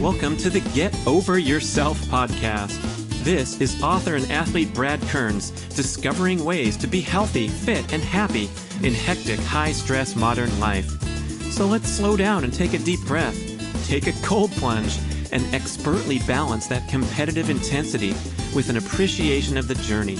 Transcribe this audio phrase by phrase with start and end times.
[0.00, 2.80] Welcome to the Get Over Yourself podcast.
[3.22, 8.48] This is author and athlete Brad Kearns discovering ways to be healthy, fit, and happy
[8.82, 10.88] in hectic, high stress modern life.
[11.52, 13.36] So let's slow down and take a deep breath,
[13.86, 14.98] take a cold plunge,
[15.32, 18.14] and expertly balance that competitive intensity
[18.54, 20.16] with an appreciation of the journey.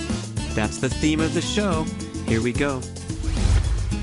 [0.52, 1.84] That's the theme of the show.
[2.26, 2.82] Here we go.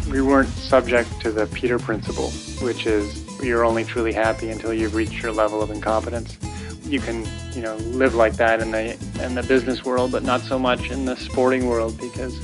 [0.10, 2.32] We weren't subject to the Peter principle,
[2.66, 6.38] which is you're only truly happy until you've reached your level of incompetence.
[6.84, 10.42] You can, you know, live like that in the in the business world, but not
[10.42, 12.40] so much in the sporting world because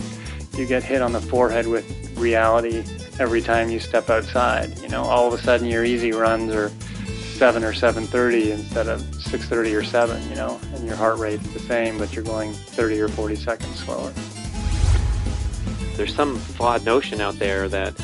[0.57, 1.85] you get hit on the forehead with
[2.17, 2.83] reality
[3.19, 4.77] every time you step outside.
[4.79, 6.69] You know, all of a sudden your easy runs are
[7.38, 10.21] seven or seven thirty instead of six thirty or seven.
[10.30, 13.83] You know, and your heart rate's the same, but you're going thirty or forty seconds
[13.83, 14.11] slower.
[15.95, 17.95] There's some flawed notion out there that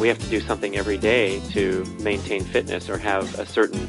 [0.00, 3.88] we have to do something every day to maintain fitness or have a certain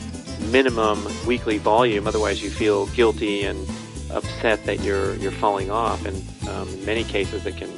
[0.51, 2.07] minimum weekly volume.
[2.07, 3.67] Otherwise, you feel guilty and
[4.11, 6.05] upset that you're you're falling off.
[6.05, 7.69] And um, in many cases, it can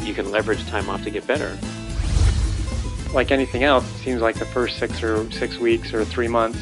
[0.00, 1.56] you can leverage time off to get better.
[3.12, 6.58] Like anything else, it seems like the first six or six weeks or three months,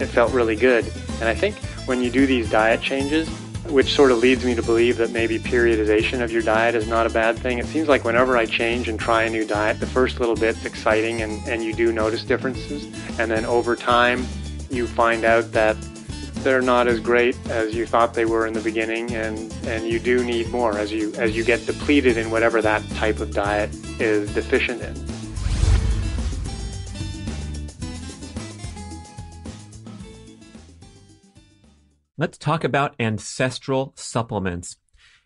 [0.00, 0.84] it felt really good.
[1.20, 3.28] And I think when you do these diet changes,
[3.70, 7.06] which sort of leads me to believe that maybe periodization of your diet is not
[7.06, 7.58] a bad thing.
[7.58, 10.64] It seems like whenever I change and try a new diet, the first little bit's
[10.64, 12.84] exciting and, and you do notice differences.
[13.18, 14.26] And then over time,
[14.70, 15.76] you find out that
[16.42, 19.98] they're not as great as you thought they were in the beginning and, and you
[19.98, 23.70] do need more as you as you get depleted in whatever that type of diet
[24.00, 25.15] is deficient in.
[32.18, 34.76] Let's talk about ancestral supplements.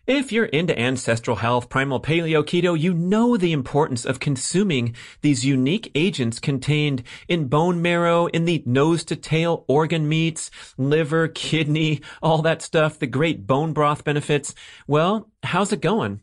[0.07, 5.45] If you're into ancestral health, primal paleo, keto, you know the importance of consuming these
[5.45, 12.01] unique agents contained in bone marrow, in the nose to tail organ meats, liver, kidney,
[12.21, 14.53] all that stuff, the great bone broth benefits.
[14.85, 16.19] Well, how's it going?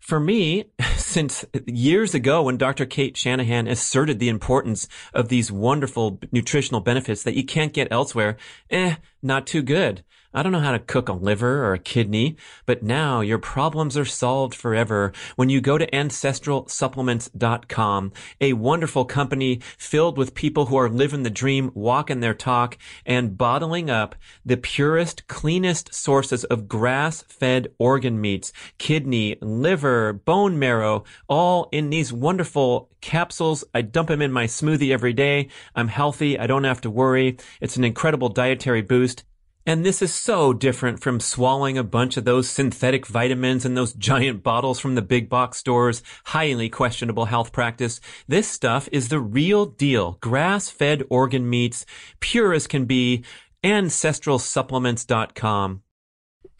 [0.00, 0.64] For me,
[0.96, 2.86] since years ago when Dr.
[2.86, 8.36] Cate Shanahan asserted the importance of these wonderful nutritional benefits that you can't get elsewhere,
[8.68, 10.02] eh, not too good.
[10.34, 13.98] I don't know how to cook a liver or a kidney, but now your problems
[13.98, 20.76] are solved forever when you go to ancestralsupplements.com, a wonderful company filled with people who
[20.76, 26.66] are living the dream, walking their talk, and bottling up the purest, cleanest sources of
[26.66, 33.64] grass-fed organ meats, kidney, liver, bone marrow, all in these wonderful capsules.
[33.74, 35.48] I dump them in my smoothie every day.
[35.74, 36.38] I'm healthy.
[36.38, 37.36] I don't have to worry.
[37.60, 39.24] It's an incredible dietary boost.
[39.64, 43.92] And this is so different from swallowing a bunch of those synthetic vitamins and those
[43.94, 46.02] giant bottles from the big box stores.
[46.24, 48.00] Highly questionable health practice.
[48.26, 50.18] This stuff is the real deal.
[50.20, 51.86] Grass fed organ meats,
[52.18, 53.22] pure as can be.
[53.62, 55.82] AncestralSupplements.com.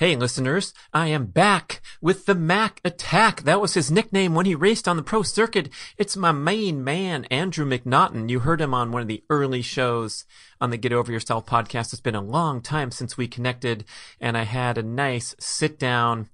[0.03, 3.43] Hey listeners, I am back with the Mac Attack.
[3.43, 5.69] That was his nickname when he raced on the pro circuit.
[5.97, 8.29] It's my main man, Andrew MacNaughton.
[8.29, 10.25] You heard him on one of the early shows
[10.61, 11.93] on the Get Over Yourself podcast.
[11.93, 13.85] It's been a long time since we connected
[14.21, 16.29] and I had a nice sit down,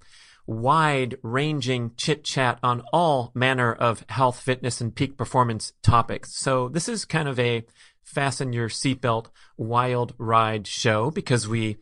[0.47, 6.35] wide ranging chit chat on all manner of health, fitness, and peak performance topics.
[6.35, 7.65] So this is kind of a
[8.03, 9.27] fasten your seatbelt
[9.59, 11.77] wild ride show because we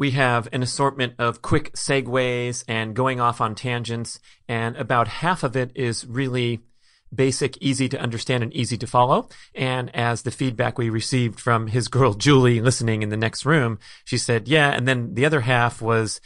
[0.00, 4.18] we have an assortment of quick segues and going off on tangents,
[4.48, 6.60] and about half of it is really
[7.14, 9.28] basic, easy to understand, and easy to follow.
[9.54, 13.78] And as the feedback we received from his girl Julie listening in the next room,
[14.06, 14.70] she said, yeah.
[14.70, 16.20] And then the other half was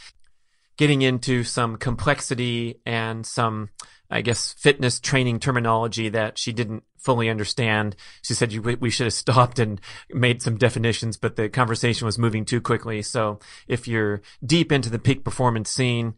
[0.76, 3.70] getting into some complexity and some,
[4.14, 7.96] I guess, fitness training terminology that she didn't fully understand.
[8.22, 12.44] She said we should have stopped and made some definitions, but the conversation was moving
[12.44, 13.02] too quickly.
[13.02, 16.14] So if you're deep into the peak performance scene,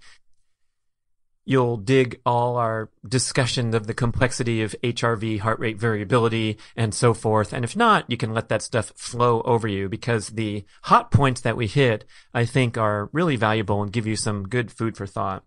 [1.46, 7.14] you'll dig all our discussion of the complexity of HRV, heart rate variability, and so
[7.14, 7.54] forth.
[7.54, 11.40] And if not, you can let that stuff flow over you because the hot points
[11.42, 12.04] that we hit,
[12.34, 15.44] I think, are really valuable and give you some good food for thought.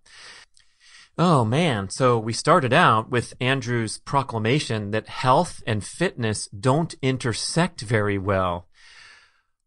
[1.21, 7.81] Oh man, so we started out with Andrew's proclamation that health and fitness don't intersect
[7.81, 8.69] very well.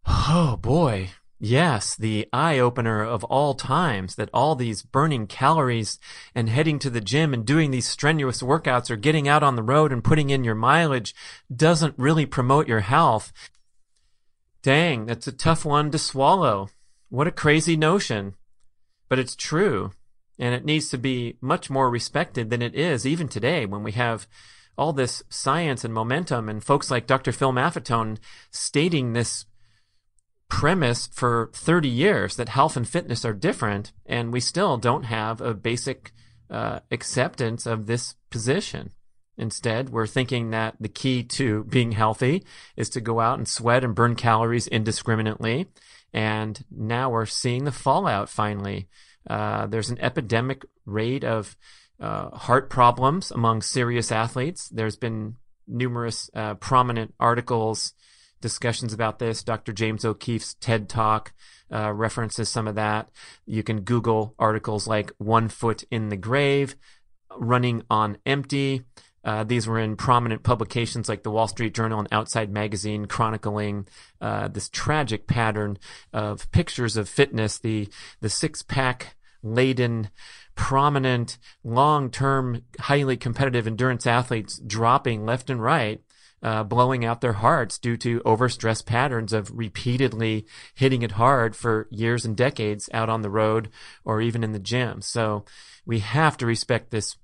[0.06, 1.10] Oh boy.
[1.38, 5.98] Yes, the eye opener of all times that all these burning calories
[6.34, 9.62] and heading to the gym and doing these strenuous workouts or getting out on the
[9.62, 11.14] road and putting in your mileage
[11.54, 13.30] doesn't really promote your health.
[14.62, 16.70] Dang, that's a tough one to swallow.
[17.10, 18.36] What a crazy notion.
[19.10, 19.92] But it's true.
[20.42, 23.92] And it needs to be much more respected than it is even today when we
[23.92, 24.26] have
[24.76, 27.30] all this science and momentum and folks like Dr.
[27.30, 28.18] Phil Maffetone
[28.50, 29.46] stating this
[30.48, 35.40] premise for 30 years that health and fitness are different, and we still don't have
[35.40, 36.10] a basic
[36.50, 38.90] uh, acceptance of this position.
[39.38, 42.42] Instead, we're thinking that the key to being healthy
[42.76, 45.68] is to go out and sweat and burn calories indiscriminately.
[46.12, 48.88] And now we're seeing the fallout finally.
[49.28, 51.56] Uh, there's an epidemic rate of
[52.00, 54.68] uh, heart problems among serious athletes.
[54.68, 55.36] There's been
[55.66, 57.94] numerous uh, prominent articles,
[58.40, 59.42] discussions about this.
[59.42, 59.72] Dr.
[59.72, 61.32] James O'Keefe's TED Talk
[61.72, 63.08] uh, references some of that.
[63.46, 66.74] You can Google articles like One Foot in the Grave,
[67.38, 68.82] Running on Empty.
[69.24, 73.86] Uh, these were in prominent publications like the Wall Street Journal and Outside Magazine, chronicling
[74.20, 75.78] uh, this tragic pattern
[76.12, 77.88] of pictures of fitness, the
[78.20, 80.10] the six pack laden,
[80.54, 86.00] prominent, long term, highly competitive endurance athletes dropping left and right.
[86.44, 90.44] Uh, blowing out their hearts due to overstressed patterns of repeatedly
[90.74, 93.68] hitting it hard for years and decades out on the road
[94.04, 95.00] or even in the gym.
[95.00, 95.44] So
[95.86, 97.14] we have to respect this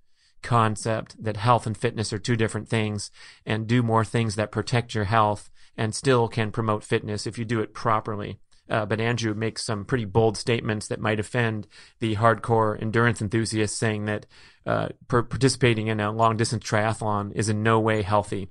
[0.43, 3.11] concept that health and fitness are two different things
[3.44, 7.44] and do more things that protect your health and still can promote fitness if you
[7.44, 8.38] do it properly.
[8.69, 11.67] Uh, but Andrew makes some pretty bold statements that might offend
[12.00, 14.26] the hardcore endurance enthusiasts, saying that
[14.67, 18.49] uh, per- participating in a long distance triathlon is in no way healthy.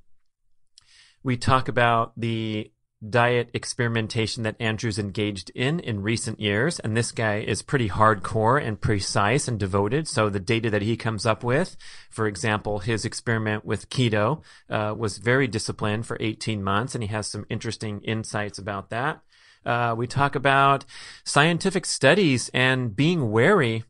[1.23, 2.71] We talk about the
[3.07, 6.79] diet experimentation that Andrew's engaged in in recent years.
[6.79, 10.07] And this guy is pretty hardcore and precise and devoted.
[10.07, 11.77] So the data that he comes up with,
[12.09, 17.09] for example, his experiment with keto uh, was very disciplined for 18 months, and he
[17.09, 19.21] has some interesting insights about that.
[19.65, 20.85] Uh, we talk about
[21.23, 23.83] scientific studies and being wary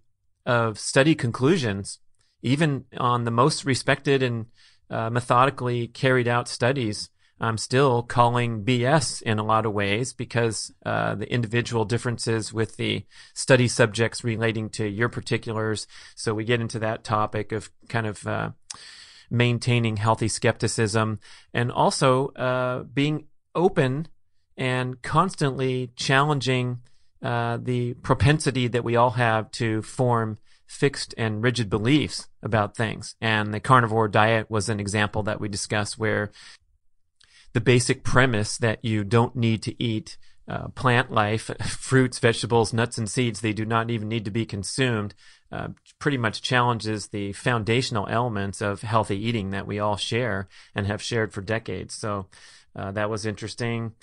[0.46, 2.00] of study conclusions,
[2.42, 4.48] even on the most respected and
[4.90, 7.10] uh, methodically carried out studies.
[7.40, 12.78] I'm still calling BS in a lot of ways because uh, the individual differences with
[12.78, 15.88] the study subjects relating to your particulars.
[16.16, 18.52] So we get into that topic of kind of uh,
[19.30, 21.20] maintaining healthy skepticism
[21.54, 24.08] and also uh, being open
[24.58, 26.80] and constantly challenging
[27.22, 30.38] uh, the propensity that we all have to form
[30.68, 33.16] fixed and rigid beliefs about things.
[33.22, 36.32] And the carnivore diet was an example that we discussed where
[37.58, 40.16] the basic premise that you don't need to eat
[40.48, 44.46] uh, plant life, fruits, vegetables, nuts, and seeds, they do not even need to be
[44.46, 45.16] consumed,
[45.52, 50.86] uh, pretty much challenges the foundational elements of healthy eating that we all share and
[50.86, 51.96] have shared for decades.
[51.96, 52.28] So
[52.76, 53.94] uh, that was interesting.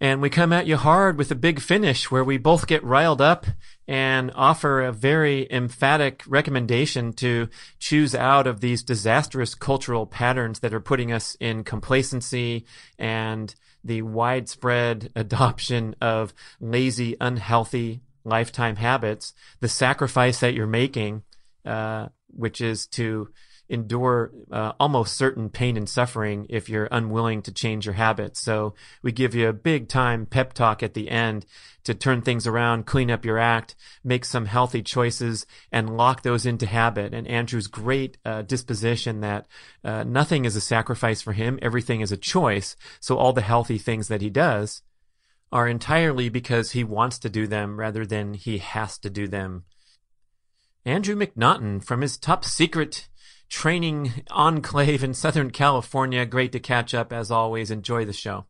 [0.00, 3.20] And we come at you hard with a big finish where we both get riled
[3.20, 3.46] up
[3.88, 7.48] and offer a very emphatic recommendation to
[7.80, 12.64] choose out of these disastrous cultural patterns that are putting us in complacency
[12.96, 19.34] and the widespread adoption of lazy, unhealthy lifetime habits.
[19.58, 21.24] The sacrifice that you're making,
[21.64, 23.30] uh, which is to
[23.68, 28.40] endure uh, almost certain pain and suffering if you're unwilling to change your habits.
[28.40, 31.44] So we give you a big time pep talk at the end
[31.84, 36.46] to turn things around, clean up your act, make some healthy choices, and lock those
[36.46, 37.14] into habit.
[37.14, 39.46] And Andrew's great uh, disposition that
[39.84, 42.76] uh, nothing is a sacrifice for him, everything is a choice.
[43.00, 44.82] So all the healthy things that he does
[45.50, 49.64] are entirely because he wants to do them rather than he has to do them.
[50.84, 53.08] Andrew MacNaughton from his top secret
[53.48, 56.26] training enclave in Southern California.
[56.26, 57.70] Great to catch up as always.
[57.70, 58.46] Enjoy the show.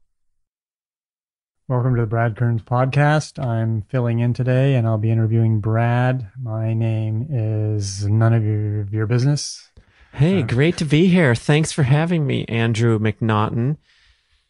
[1.68, 3.44] Welcome to the Brad Kearns podcast.
[3.44, 6.30] I'm filling in today and I'll be interviewing Brad.
[6.40, 9.68] My name is none of your, your business.
[10.14, 11.34] Hey, uh, great to be here.
[11.34, 13.76] Thanks for having me, Andrew MacNaughton,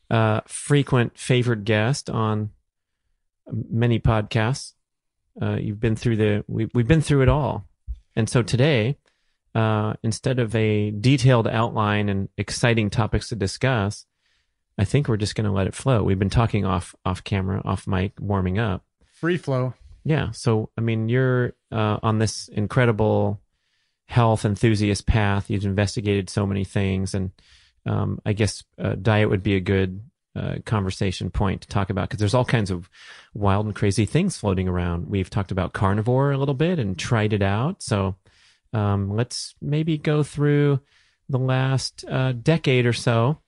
[0.09, 2.51] uh, frequent favorite guest on
[3.51, 4.75] many podcasts.
[5.43, 7.67] Uh, you've been through the, we, we've been through it all.
[8.15, 8.97] And so today
[9.55, 14.07] uh, instead of a detailed outline and exciting topics to discuss,
[14.79, 16.03] I think we're just going to let it flow.
[16.03, 18.85] We've been talking off off camera, off mic, warming up.
[19.15, 19.75] Free flow.
[20.05, 20.31] Yeah.
[20.31, 23.41] So I mean, you're uh, on this incredible
[24.07, 25.51] health enthusiast path.
[25.51, 27.33] You've investigated so many things, and
[27.85, 30.03] um, I guess uh, diet would be a good
[30.37, 32.89] uh, conversation point to talk about because there's all kinds of
[33.35, 35.09] wild and crazy things floating around.
[35.09, 37.83] We've talked about carnivore a little bit and tried it out.
[37.83, 38.15] So
[38.73, 40.81] um, let's maybe go through
[41.29, 43.39] the last uh, decade or so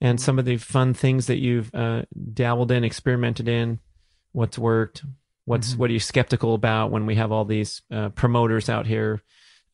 [0.00, 2.02] and some of the fun things that you've uh,
[2.32, 3.78] dabbled in, experimented in,
[4.32, 5.04] what's worked,
[5.44, 5.78] what's mm-hmm.
[5.80, 9.22] what are you skeptical about when we have all these uh, promoters out here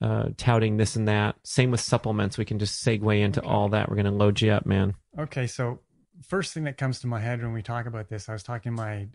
[0.01, 1.37] uh, touting this and that.
[1.45, 2.39] Same with supplements.
[2.39, 3.49] We can just segue into okay.
[3.49, 3.89] all that.
[3.89, 4.95] We're going to load you up, man.
[5.19, 5.81] Okay, so
[6.27, 8.75] first thing that comes to my head when we talk about this, I was talking
[8.75, 9.09] to my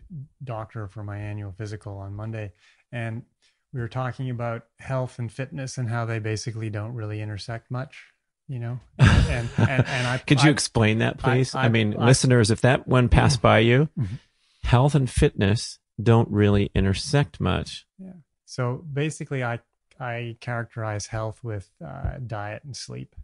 [0.44, 2.52] doctor for my annual physical on Monday,
[2.92, 3.22] and
[3.72, 8.04] we were talking about health and fitness and how they basically don't really intersect much.
[8.48, 11.54] You know, and and, and I could you I, explain that, please?
[11.54, 14.18] I, I- mean, listeners, if that one passed by you, Mhm.
[14.62, 17.86] health and fitness don't really intersect much.
[17.98, 18.12] Yeah
[18.50, 19.60] so basically, I
[20.00, 23.14] I characterize health with uh, diet and sleep,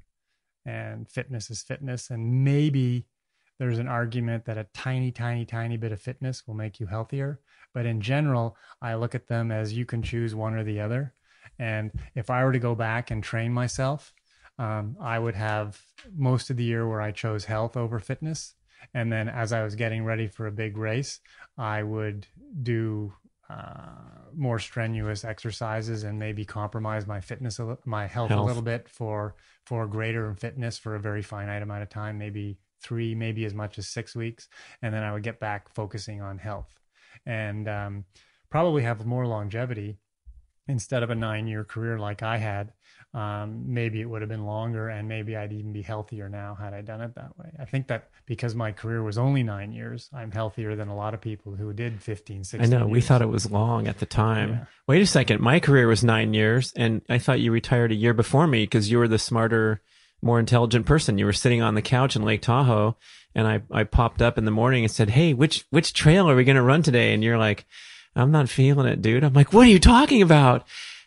[0.66, 2.10] and fitness is fitness.
[2.10, 3.06] And maybe
[3.58, 7.40] there's an argument that a tiny, tiny, tiny bit of fitness will make you healthier.
[7.72, 11.12] But in general, I look at them as you can choose one or the other.
[11.58, 14.12] And if I were to go back and train myself,
[14.58, 15.80] um, I would have
[16.16, 18.54] most of the year where I chose health over fitness.
[18.92, 21.20] And then as I was getting ready for a big race,
[21.56, 22.26] I would
[22.62, 23.12] do
[23.50, 23.92] uh,
[24.36, 28.40] more strenuous exercises and maybe compromise my fitness, my health, Health.
[28.40, 29.34] a little bit for
[29.64, 33.78] for greater fitness for a very finite amount of time, maybe three, maybe as much
[33.78, 34.48] as six weeks,
[34.82, 36.72] and then I would get back focusing on health,
[37.26, 38.04] and um,
[38.50, 39.96] probably have more longevity
[40.68, 42.72] instead of a nine year career like I had.
[43.12, 46.74] Um, maybe it would have been longer, and maybe I'd even be healthier now had
[46.74, 47.52] I done it that way.
[47.60, 51.14] I think that because my career was only nine years, I'm healthier than a lot
[51.14, 53.06] of people who did 15, 16 I know we years.
[53.06, 54.50] thought it was long at the time.
[54.50, 54.64] Yeah.
[54.88, 58.14] Wait a second, my career was nine years, and I thought you retired a year
[58.14, 59.80] before me because you were the smarter,
[60.22, 61.18] more intelligent person.
[61.18, 62.96] You were sitting on the couch in Lake Tahoe,
[63.34, 66.36] and I I popped up in the morning and said, "Hey, which which trail are
[66.36, 67.66] we going to run today?" And you're like,
[68.16, 70.66] "I'm not feeling it, dude." I'm like, "What are you talking about?"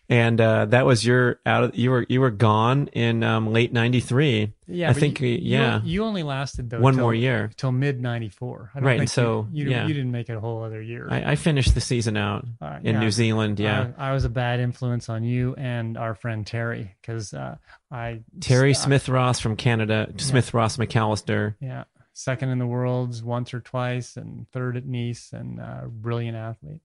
[0.10, 1.66] And uh, that was your out.
[1.66, 4.54] Of, you were you were gone in um, late '93.
[4.66, 5.82] Yeah, I think you, yeah.
[5.84, 7.52] You, only lasted though One till- more year.
[7.58, 8.72] till mid '94.
[8.76, 9.86] Right, think so, you, you, yeah.
[9.86, 11.08] you didn't make it a whole other year.
[11.12, 13.00] I, I finished the season out Uh, in yeah.
[13.02, 13.60] New Zealand.
[13.60, 17.58] Yeah, I, I was a bad influence on you and our friend Terry because uh,
[17.92, 21.56] I Terry Smith Ross from Canada, Smith Ross McAllister.
[21.60, 21.84] Yeah,
[22.14, 26.80] second in the worlds once or twice, and third at Nice, and uh, brilliant athlete,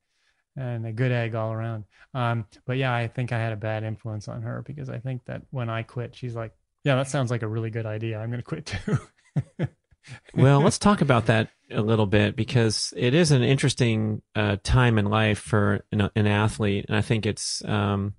[0.57, 1.85] and a good egg all around.
[2.15, 5.25] Um, but yeah, I think I had a bad influence on her because I think
[5.27, 6.53] that when I quit, she's like,
[6.85, 8.19] "Yeah, that sounds like a really good idea.
[8.19, 8.99] I'm going to quit too."
[10.35, 14.99] well, let's talk about that a little bit because it is an interesting uh, time
[14.99, 18.15] in life for an, an athlete, and I think it's um,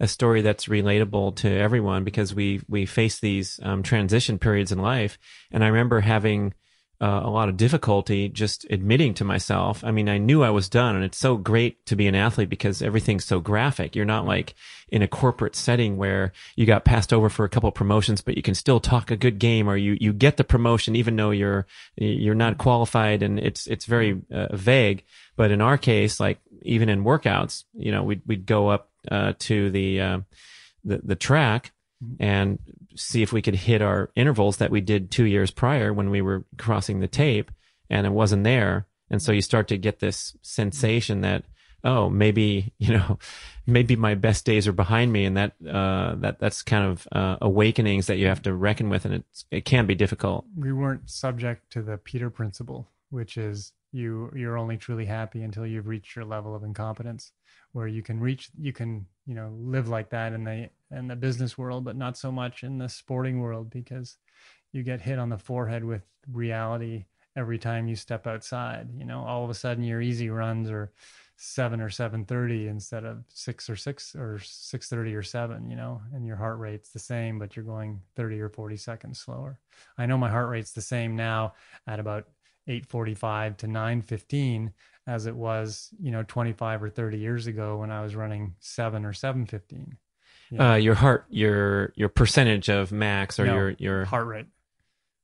[0.00, 4.78] a story that's relatable to everyone because we we face these um, transition periods in
[4.78, 5.18] life.
[5.50, 6.54] And I remember having
[7.00, 9.84] uh, a lot of difficulty just admitting to myself.
[9.84, 12.48] I mean, I knew I was done, and it's so great to be an athlete
[12.48, 13.94] because everything's so graphic.
[13.94, 14.54] You're not like
[14.88, 18.42] in a corporate setting where you got passed over for a couple promotions, but you
[18.42, 21.66] can still talk a good game, or you you get the promotion even though you're
[21.96, 25.04] you're not qualified, and it's it's very uh, vague.
[25.36, 29.34] But in our case, like even in workouts, you know, we'd we'd go up uh,
[29.38, 30.18] to the uh,
[30.84, 31.72] the the track
[32.20, 32.58] and
[32.98, 36.20] see if we could hit our intervals that we did two years prior when we
[36.20, 37.50] were crossing the tape
[37.88, 38.86] and it wasn't there.
[39.10, 41.44] And so you start to get this sensation that,
[41.84, 43.18] oh, maybe, you know,
[43.66, 45.24] maybe my best days are behind me.
[45.24, 49.04] And that, uh, that, that's kind of, uh, awakenings that you have to reckon with.
[49.04, 50.44] And it's, it can be difficult.
[50.56, 55.66] we weren't subject to the Peter principle, which is you you're only truly happy until
[55.66, 57.32] you've reached your level of incompetence,
[57.72, 61.16] where you can reach you can you know live like that in the in the
[61.16, 64.16] business world, but not so much in the sporting world because
[64.72, 67.04] you get hit on the forehead with reality
[67.36, 68.88] every time you step outside.
[68.96, 70.92] You know, all of a sudden your easy runs are
[71.36, 75.70] seven or seven thirty instead of six or six or six thirty or seven.
[75.70, 79.20] You know, and your heart rate's the same, but you're going thirty or forty seconds
[79.20, 79.60] slower.
[79.98, 81.54] I know my heart rate's the same now
[81.86, 82.26] at about
[82.66, 84.72] 845 to 915
[85.08, 89.06] as it was, you know, 25 or 30 years ago when I was running 7
[89.06, 89.96] or 715.
[90.50, 90.72] Yeah.
[90.72, 94.46] Uh, your heart, your, your percentage of max or No, your, your, heart rate.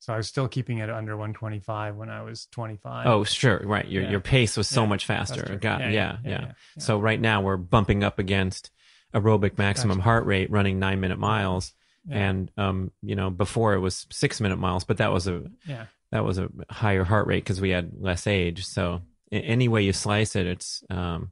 [0.01, 3.07] So I was still keeping it under 125 when I was 25.
[3.07, 3.61] oh, sure.
[3.63, 3.87] Right.
[3.87, 4.11] Your, Yeah.
[4.13, 5.59] your pace was so Yeah, much faster.
[5.61, 6.53] Got, yeah, yeah, yeah.
[6.79, 8.71] So right now we're bumping up against
[9.15, 10.05] aerobic maximum Gotcha.
[10.05, 11.75] heart rate running nine minute miles.
[12.11, 15.87] And, um, you know, before it was six minute miles, but that was a, yeah.
[16.11, 18.67] that was a higher heart rate because we had less age.
[18.67, 19.01] So
[19.43, 21.31] any way you slice it, it's, um,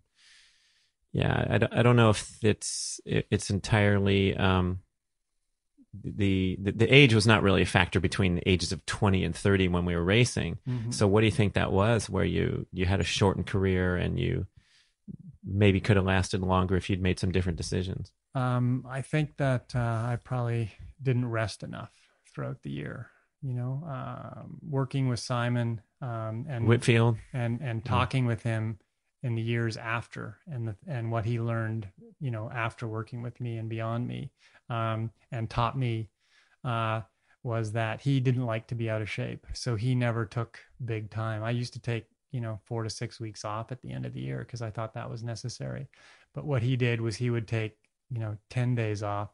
[1.12, 4.80] yeah, I, don't- I don't know if it's, it- it's entirely, um,
[6.02, 9.36] the, the, the age was not really a factor between the ages of 20 and
[9.36, 10.58] 30 when we were racing.
[10.66, 10.92] Mhm.
[10.94, 14.18] So what do you think that was where you, you had a shortened career and
[14.18, 14.46] you
[15.44, 18.10] maybe could have lasted longer if you'd made some different decisions?
[18.34, 21.92] Um, I think that uh, I probably didn't rest enough
[22.34, 23.10] throughout the year.
[23.42, 27.16] You know, um, working with Simon um, and Whitfield?
[27.32, 28.78] and and talking with him
[29.22, 31.86] in the years after and the, and what he learned,
[32.20, 34.32] you know, after working with me and beyond me,
[34.68, 36.10] um, and taught me
[36.64, 37.00] uh,
[37.42, 39.46] was that he didn't like to be out of shape.
[39.52, 41.42] So he never took big time.
[41.42, 44.14] I used to take, you know, four to six weeks off at the end of
[44.14, 45.88] the year because I thought that was necessary.
[46.34, 47.76] But what he did was he would take,
[48.10, 49.30] you know, 10 days off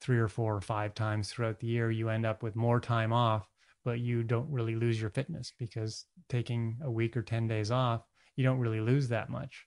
[0.00, 1.90] three or four or five times throughout the year.
[1.90, 3.48] You end up with more time off,
[3.84, 8.02] but you don't really lose your fitness because taking a week or 10 days off,
[8.36, 9.66] you don't really lose that much.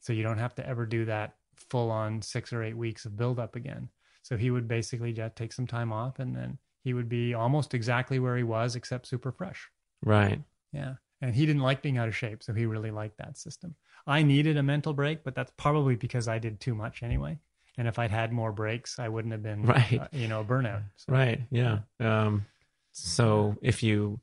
[0.00, 3.16] So you don't have to ever do that full on six or eight weeks of
[3.16, 3.88] buildup again.
[4.22, 7.74] So he would basically just take some time off and then he would be almost
[7.74, 9.68] exactly where he was, except super fresh.
[10.02, 10.40] Right.
[10.72, 10.94] Yeah.
[11.22, 12.42] And he didn't like being out of shape.
[12.42, 13.74] So he really liked that system.
[14.06, 17.38] I needed a mental break, but that's probably because I did too much anyway.
[17.76, 20.00] And if I'd had more breaks, I wouldn't have been, right.
[20.00, 20.82] Uh, you know, a burnout.
[20.96, 21.40] So, right.
[21.50, 21.80] Yeah.
[21.98, 22.46] Um,
[22.92, 24.20] so if you,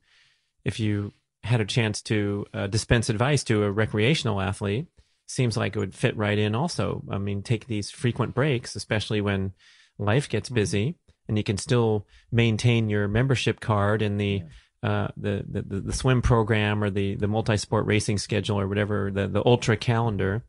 [0.64, 4.86] if you had a chance to uh, dispense advice to a recreational athlete,
[5.26, 7.02] seems like it would fit right in also.
[7.10, 9.52] I mean, take these frequent breaks, especially when
[9.98, 10.54] life gets mm-hmm.
[10.54, 10.94] busy
[11.28, 14.42] and you can still maintain your membership card in the,
[14.82, 19.28] uh, the, the, the swim program or the, the multi-sport racing schedule or whatever, the,
[19.28, 20.44] the ultra calendar.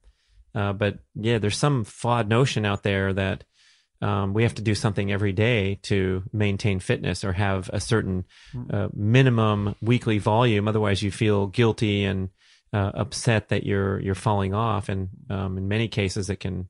[0.56, 3.44] Uh, but yeah, there's some flawed notion out there that,
[4.04, 8.26] um, we have to do something every day to maintain fitness or have a certain
[8.54, 8.76] mm-hmm.
[8.76, 10.68] uh, minimum weekly volume.
[10.68, 12.30] Otherwise, you feel guilty and
[12.74, 14.90] uh, upset that you're you're falling off.
[14.90, 16.68] And um, in many cases, it can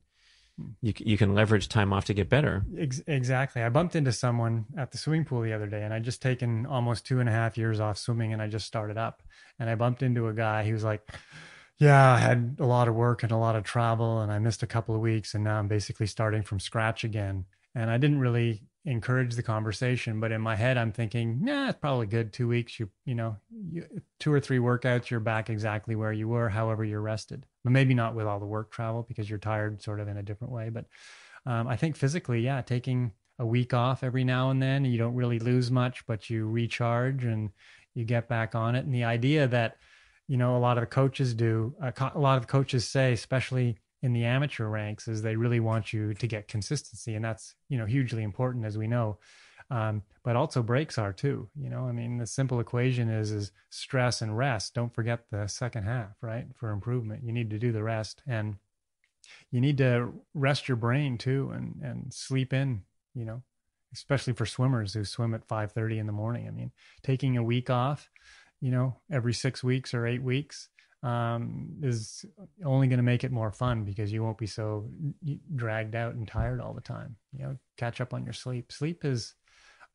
[0.80, 2.64] you you can leverage time off to get better.
[3.08, 3.62] Exactly.
[3.62, 6.66] I bumped into someone at the swimming pool the other day, and I'd just taken
[6.66, 9.22] almost two and a half years off swimming, and I just started up.
[9.58, 10.62] And I bumped into a guy.
[10.62, 11.00] He was like,
[11.78, 14.62] "Yeah, I had a lot of work and a lot of travel, and I missed
[14.62, 18.20] a couple of weeks, and now I'm basically starting from scratch again." And I didn't
[18.20, 22.32] really encourage the conversation, but in my head, I'm thinking, "Yeah, it's probably good.
[22.32, 23.36] Two weeks, you you know,
[23.70, 23.86] you,
[24.20, 26.48] two or three workouts, you're back exactly where you were.
[26.48, 29.98] However, you're rested." but maybe not with all the work travel because you're tired sort
[29.98, 30.68] of in a different way.
[30.68, 30.84] But
[31.46, 35.14] um, I think physically, yeah, taking a week off every now and then, you don't
[35.14, 37.50] really lose much, but you recharge and
[37.94, 38.84] you get back on it.
[38.84, 39.76] And the idea that,
[40.28, 43.12] you know, a lot of the coaches do, a, co- a lot of coaches say,
[43.12, 47.14] especially in the amateur ranks, is they really want you to get consistency.
[47.14, 49.18] And that's, you know, hugely important, as we know.
[49.70, 51.48] Um, but also breaks are too.
[51.56, 54.74] You know, I mean, the simple equation is is stress and rest.
[54.74, 56.46] Don't forget the second half, right?
[56.54, 58.56] For improvement, you need to do the rest, and
[59.50, 62.82] you need to rest your brain too, and and sleep in.
[63.14, 63.42] You know,
[63.94, 66.46] especially for swimmers who swim at five thirty in the morning.
[66.46, 66.70] I mean,
[67.02, 68.10] taking a week off,
[68.64, 70.70] you know, every six weeks or eight weeks
[71.02, 72.24] um, is
[72.64, 74.88] only going to make it more fun because you won't be so
[75.54, 77.16] dragged out and tired all the time.
[77.36, 78.72] You know, catch up on your sleep.
[78.72, 79.34] Sleep is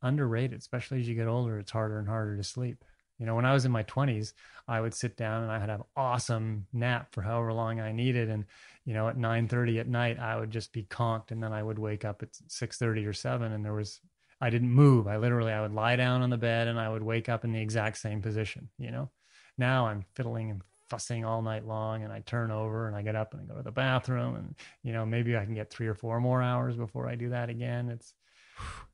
[0.03, 1.57] underrated, especially as you get older.
[1.57, 2.85] It's harder and harder to sleep.
[3.17, 4.33] You know, when I was in my 20s,
[4.67, 8.29] I would sit down and I would have awesome nap for however long I needed.
[8.29, 8.45] And,
[8.85, 11.31] you know, at 9.30 at night, I would just be conked.
[11.31, 13.99] And then I would wake up at 6.30 or 7 and there was,
[14.41, 15.07] I didn't move.
[15.07, 17.51] I literally, I would lie down on the bed and I would wake up in
[17.51, 19.09] the exact same position, you know.
[19.57, 23.15] Now I'm fiddling and fussing all night long and I turn over and I get
[23.15, 25.87] up and I go to the bathroom and, you know, maybe I can get three
[25.87, 27.89] or four more hours before I do that again.
[27.89, 28.13] It's,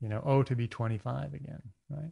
[0.01, 2.11] you know, oh, to be 25 again, right?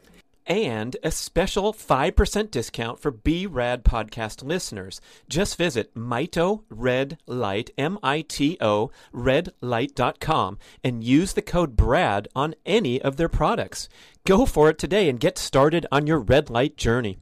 [0.51, 4.99] and a special 5% discount for B-Rad podcast listeners.
[5.29, 13.15] Just visit Mito Red Light, M-I-T-O, redlight.com and use the code BRAD on any of
[13.15, 13.87] their products.
[14.25, 17.19] Go for it today and get started on your red light journey.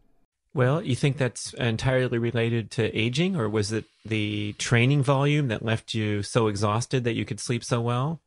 [0.54, 5.64] Well, you think that's entirely related to aging, or was it the training volume that
[5.64, 8.20] left you so exhausted that you could sleep so well?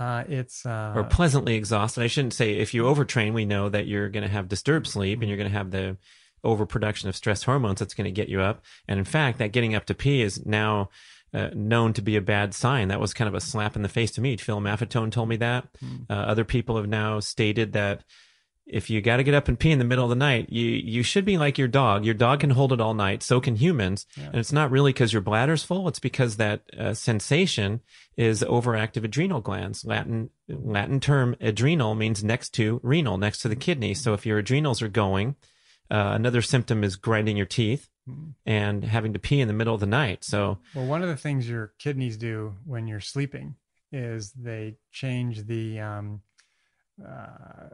[0.00, 2.02] Uh, it's uh, or pleasantly exhausted.
[2.02, 5.20] I shouldn't say if you overtrain, we know that you're going to have disturbed sleep
[5.20, 5.98] and you're going to have the
[6.42, 8.64] overproduction of stress hormones that's going to get you up.
[8.88, 10.88] And in fact, that getting up to pee is now
[11.34, 12.88] uh, known to be a bad sign.
[12.88, 14.38] That was kind of a slap in the face to me.
[14.38, 15.68] Phil Maffetone told me that.
[15.84, 16.06] Mm.
[16.08, 18.02] Uh, other people have now stated that
[18.72, 20.66] if you got to get up and pee in the middle of the night, you
[20.66, 22.04] you should be like your dog.
[22.04, 23.22] Your dog can hold it all night.
[23.22, 24.06] So can humans.
[24.16, 24.26] Yeah.
[24.26, 25.88] And it's not really because your bladder's full.
[25.88, 27.80] It's because that uh, sensation
[28.16, 29.84] is overactive adrenal glands.
[29.84, 33.94] Latin Latin term adrenal means next to renal, next to the kidney.
[33.94, 35.36] So if your adrenals are going,
[35.90, 38.30] uh, another symptom is grinding your teeth mm-hmm.
[38.46, 40.24] and having to pee in the middle of the night.
[40.24, 43.56] So well, one of the things your kidneys do when you're sleeping
[43.92, 46.22] is they change the um,
[47.06, 47.68] uh,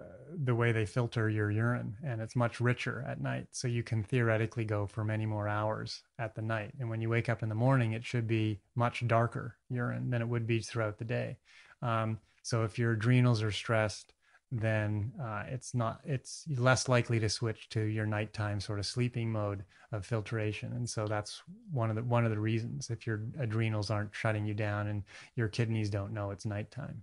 [0.45, 3.47] the way they filter your urine and it's much richer at night.
[3.53, 6.73] So you can theoretically go for many more hours at the night.
[6.79, 10.23] And when you wake up in the morning it should be much darker urine than
[10.23, 11.39] it would be throughout the day.
[11.83, 14.13] Um, so if your adrenals are stressed
[14.53, 19.31] then uh, it's not it's less likely to switch to your nighttime sort of sleeping
[19.31, 20.73] mode of filtration.
[20.73, 24.47] And so that's one of the one of the reasons if your adrenals aren't shutting
[24.47, 25.03] you down and
[25.35, 27.03] your kidneys don't know it's nighttime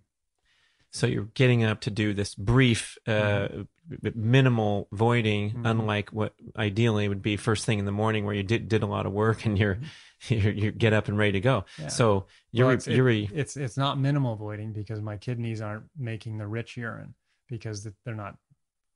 [0.93, 4.10] so you're getting up to do this brief, uh, mm-hmm.
[4.13, 5.65] minimal voiding, mm-hmm.
[5.65, 8.86] unlike what ideally would be first thing in the morning, where you did did a
[8.86, 9.75] lot of work and you're
[10.21, 10.34] mm-hmm.
[10.34, 11.65] you you get up and ready to go.
[11.79, 11.88] Yeah.
[11.88, 15.86] So you're well, it's, you're it, it's it's not minimal voiding because my kidneys aren't
[15.97, 17.15] making the rich urine
[17.49, 18.38] because they're not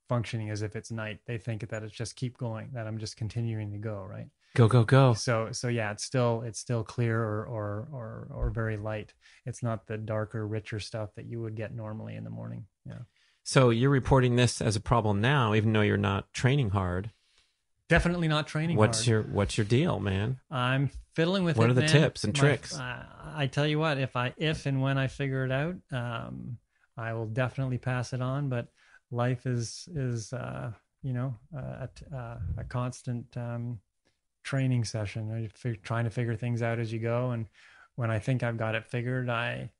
[0.08, 1.20] functioning as if it's night.
[1.26, 4.28] They think that it's just keep going, that I'm just continuing to go, right?
[4.58, 5.14] Go go go.
[5.14, 9.14] So so yeah, it's still it's still clear or or or or very light.
[9.46, 12.66] It's not the darker, richer stuff that you would get normally in the morning.
[12.84, 13.02] Yeah.
[13.44, 17.12] So you're reporting this as a problem now, even though you're not training hard.
[17.88, 18.78] Definitely not training.
[18.78, 19.08] What's hard.
[19.08, 20.40] your What's your deal, man?
[20.50, 21.72] I'm fiddling with what it.
[21.72, 21.90] Are the man.
[21.92, 22.76] tips and My, tricks?
[22.76, 26.58] Uh, I tell you what, if I if and when I figure it out, um,
[26.98, 28.50] I will definitely pass it on.
[28.50, 28.70] But
[29.12, 30.72] life is is uh,
[31.04, 33.80] you know uh, a, uh, a constant um,
[34.48, 35.50] training session,
[35.84, 37.32] trying to figure things out as you go.
[37.32, 37.48] And
[37.96, 39.72] when I think I've got it figured, I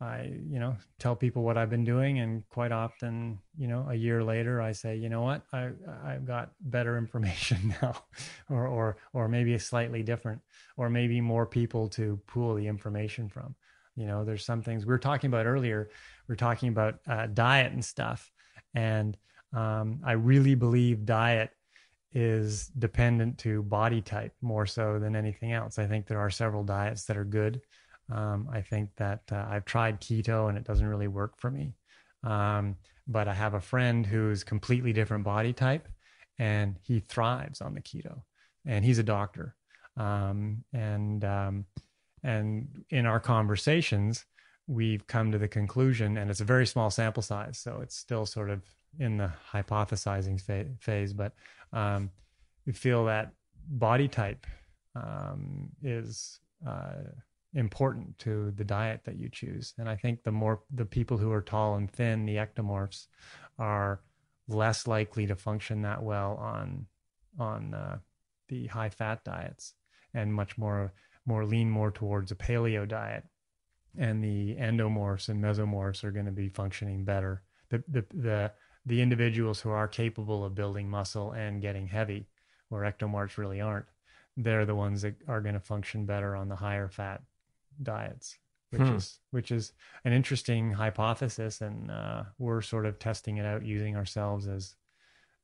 [0.00, 3.94] I you know tell people what I've been doing, and quite often, you know, a
[3.94, 5.70] year later, I say, you know what, I
[6.02, 8.02] I've got better information now,
[8.48, 10.40] or or or maybe a slightly different,
[10.78, 13.54] or maybe more people to pool the information from.
[13.94, 15.90] You know, there's some things we were talking about earlier.
[16.28, 18.30] We are talking about uh, diet and stuff
[18.74, 19.16] and
[19.54, 21.50] um, I really believe diet
[22.12, 25.78] is dependent to body type more so than anything else.
[25.78, 27.60] I think there are several diets that are good.
[28.10, 31.74] Um, I think that uh, I've tried keto and it doesn't really work for me.
[32.24, 35.88] Um, but I have a friend who's completely different body type
[36.38, 38.22] and he thrives on the keto
[38.64, 39.54] and he's a doctor.
[39.96, 41.64] Um, and, um,
[42.22, 44.24] and in our conversations,
[44.68, 48.26] we've come to the conclusion, and it's a very small sample size, so it's still
[48.26, 48.62] sort of
[48.98, 51.32] in the hypothesizing fa- phase, but
[51.72, 52.10] um,
[52.66, 53.32] we feel that
[53.68, 54.46] body type
[54.94, 57.02] um, is uh,
[57.54, 59.74] important to the diet that you choose.
[59.78, 63.06] And I think the more the people who are tall and thin, the ectomorphs,
[63.58, 64.00] are
[64.48, 66.86] less likely to function that well on
[67.38, 67.98] on uh,
[68.48, 69.74] the high fat diets,
[70.14, 70.92] and much more
[71.26, 73.24] more lean more towards a paleo diet
[73.96, 77.42] and the endomorphs and mesomorphs are going to be functioning better.
[77.70, 78.52] The, the, the,
[78.86, 82.26] the individuals who are capable of building muscle and getting heavy,
[82.68, 83.86] where ectomorphs really aren't,
[84.36, 87.22] they're the ones that are going to function better on the higher fat
[87.82, 88.38] diets,
[88.70, 88.96] which Hmm.
[88.96, 89.72] is which is
[90.04, 94.74] an interesting hypothesis, and uh, we're sort of testing it out using ourselves as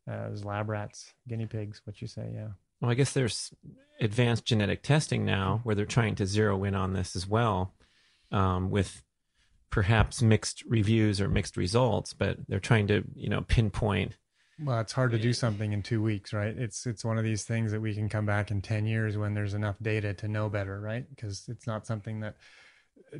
[0.07, 1.81] as lab rats, guinea pigs.
[1.85, 2.31] What you say?
[2.35, 2.49] Yeah.
[2.81, 3.55] Well, I guess there's
[4.01, 7.75] advanced genetic testing now where they're trying to zero in on this as well,
[8.33, 9.03] um, with
[9.75, 14.17] perhaps mixed reviews or mixed results, but they're trying to, you know, pinpoint.
[14.63, 16.57] Well, it's hard to do something in two weeks, right?
[16.57, 19.35] It's it's one of these things that we can come back in ten years when
[19.35, 21.05] there's enough data to know better, right?
[21.11, 22.37] Because it's not something that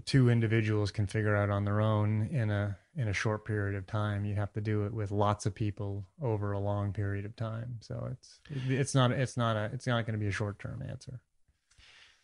[0.05, 3.85] two individuals can figure out on their own in a in a short period of
[3.89, 4.25] time.
[4.25, 7.79] You have to do it with lots of people over a long period of time.
[7.81, 8.39] So it's
[8.69, 11.19] it's not it's not a it's not going to be a short term answer.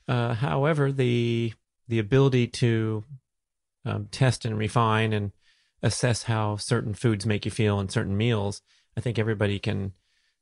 [0.06, 1.52] Uh, however, the
[1.88, 3.02] the ability to
[3.84, 5.32] um, test and refine and
[5.82, 8.62] assess how certain foods make you feel in certain meals,
[8.96, 9.92] I think everybody can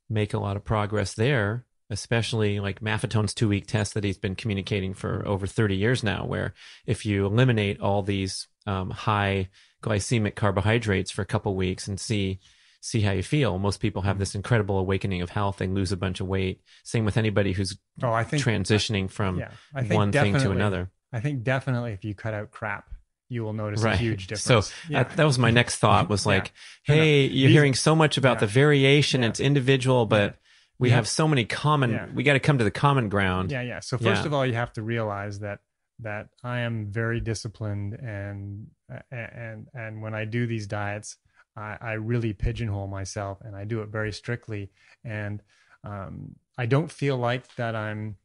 [0.09, 1.65] make a lot of progress there.
[1.91, 6.23] Especially like Maffetone's two week test that he's been communicating for over 30 years now,
[6.23, 6.53] where
[6.85, 9.49] if you eliminate all these um, high
[9.81, 12.39] glycemic carbohydrates for a couple weeks and see
[12.81, 15.57] see how you feel, most people have this incredible awakening of health.
[15.57, 16.61] They lose a bunch of weight.
[16.83, 20.51] Same with anybody who's Oh, I think transitioning from yeah, I think one thing to
[20.51, 20.91] another.
[21.11, 22.87] I think definitely if you cut out crap,
[23.29, 23.99] you will notice a Right.
[23.99, 24.73] huge So difference.
[24.89, 26.51] that, that was my next thought was like,
[26.87, 26.95] no.
[26.95, 28.39] hey, you're These- hearing so much about yeah.
[28.41, 29.21] the variation.
[29.21, 29.29] Yeah.
[29.29, 30.35] It's individual, but
[30.79, 32.07] we have so many common, Yeah.
[32.13, 33.51] we got to come to the common ground.
[33.51, 33.79] Yeah, yeah.
[33.81, 34.25] So first Yeah.
[34.27, 35.59] of all, you have to realize that
[36.01, 38.67] that I am very disciplined and
[39.11, 41.17] and and when I do these diets,
[41.57, 44.71] I, I really pigeonhole myself and I do it very strictly.
[45.03, 45.41] And
[45.83, 48.15] um, I don't feel like that I'm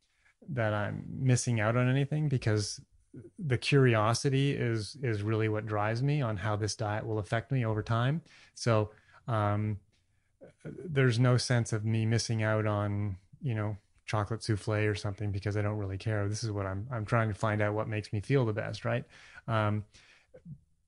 [0.50, 2.80] that I'm missing out on anything because
[3.38, 7.64] the curiosity is is really what drives me on how this diet will affect me
[7.64, 8.22] over time.
[8.54, 8.90] So
[9.28, 9.78] um,
[10.64, 15.56] there's no sense of me missing out on you know chocolate souffle or something because
[15.56, 16.28] I don't really care.
[16.28, 18.84] This is what I'm I'm trying to find out what makes me feel the best,
[18.84, 19.04] right?
[19.48, 19.84] Um,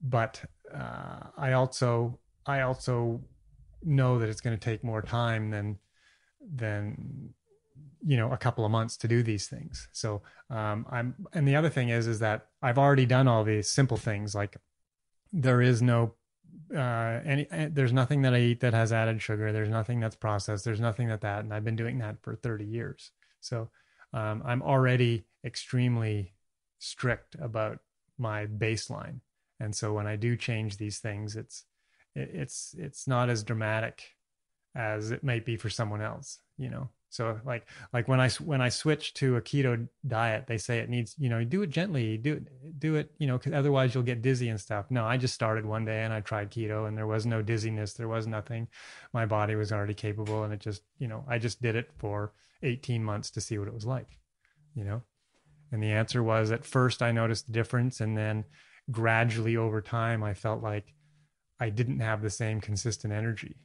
[0.03, 0.43] but
[0.75, 3.21] uh, I also I also
[3.83, 5.79] know that it's going to take more time than
[6.41, 7.35] than
[8.07, 9.88] you know a couple of months to do these things.
[9.92, 13.69] So um, I'm and the other thing is is that I've already done all these
[13.69, 14.57] simple things like
[15.33, 16.14] there is no
[16.75, 20.16] uh any eh, there's nothing that i eat that has added sugar there's nothing that's
[20.16, 23.11] processed there's nothing that that and i've been doing that for 30 years.
[23.40, 23.69] So
[24.12, 26.33] um, i'm already extremely
[26.79, 27.79] strict about
[28.19, 29.21] my baseline.
[29.61, 31.64] And so when i do change these things it's
[32.14, 34.03] it, it's it's not as dramatic
[34.75, 38.61] as it might be for someone else you know so like like when i when
[38.61, 42.18] i switch to a keto diet they say it needs you know do it gently
[42.18, 44.90] do it do it you know 'cause otherwise you'll get dizzy and stuff.
[44.90, 47.94] No i just started one day and i tried keto and there was no dizziness
[47.94, 48.68] there was nothing.
[49.12, 52.33] My body was already capable and it just you know i just did it for
[52.62, 54.18] 18 months to see what it was like
[54.74, 55.02] you know?
[55.72, 58.44] And the answer was at first i noticed the difference and then
[58.90, 60.92] gradually over time i felt like
[61.59, 63.57] i didn't have the same consistent energy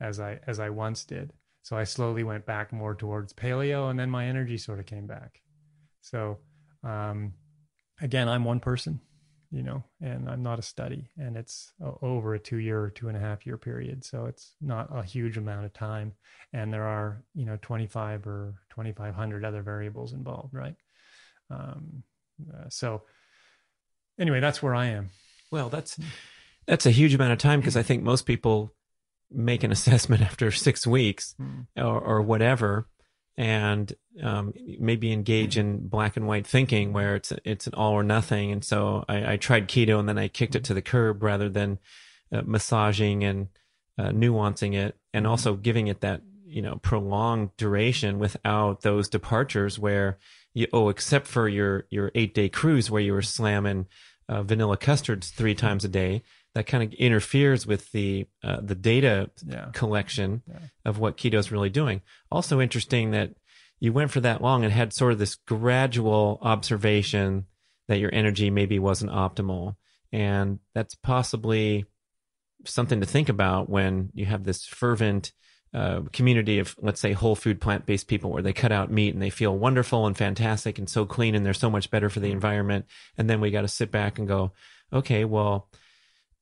[0.00, 1.32] as i as i once did
[1.66, 5.08] so I slowly went back more towards paleo, and then my energy sort of came
[5.08, 5.42] back.
[6.00, 6.38] So
[6.84, 7.32] um,
[8.00, 9.00] again, I'm one person,
[9.50, 13.08] you know, and I'm not a study, and it's over a two year or two
[13.08, 14.04] and a half year period.
[14.04, 16.12] So it's not a huge amount of time,
[16.52, 20.76] and there are you know 25 or 2,500 other variables involved, right?
[21.50, 22.04] Um,
[22.48, 23.02] uh, so
[24.20, 25.10] anyway, that's where I am.
[25.50, 25.98] Well, that's,
[26.68, 28.75] that's a huge amount of time because I think most people
[29.30, 31.34] make an assessment after six weeks
[31.76, 32.86] or, or whatever
[33.38, 38.02] and um, maybe engage in black and white thinking where it's it's an all or
[38.02, 38.50] nothing.
[38.50, 41.48] And so I, I tried keto and then I kicked it to the curb rather
[41.48, 41.78] than
[42.32, 43.48] uh, massaging and
[43.98, 49.78] uh, nuancing it, and also giving it that you know prolonged duration without those departures
[49.78, 50.18] where
[50.54, 53.86] you oh except for your your eight day cruise where you were slamming
[54.28, 56.22] uh, vanilla custards three times a day.
[56.56, 59.68] That kind of interferes with the uh, the data Yeah.
[59.74, 60.58] collection Yeah.
[60.86, 62.00] of what keto is really doing.
[62.32, 63.34] Also interesting that
[63.78, 67.44] you went for that long and had sort of this gradual observation
[67.88, 69.76] that your energy maybe wasn't optimal.
[70.12, 71.84] And that's possibly
[72.64, 75.32] something to think about when you have this fervent
[75.74, 79.12] uh, community of, let's say, whole food plant based people where they cut out meat
[79.12, 82.20] and they feel wonderful and fantastic and so clean and they're so much better for
[82.20, 82.86] the environment.
[83.18, 84.52] And then we got to sit back and go,
[84.90, 85.68] okay, well,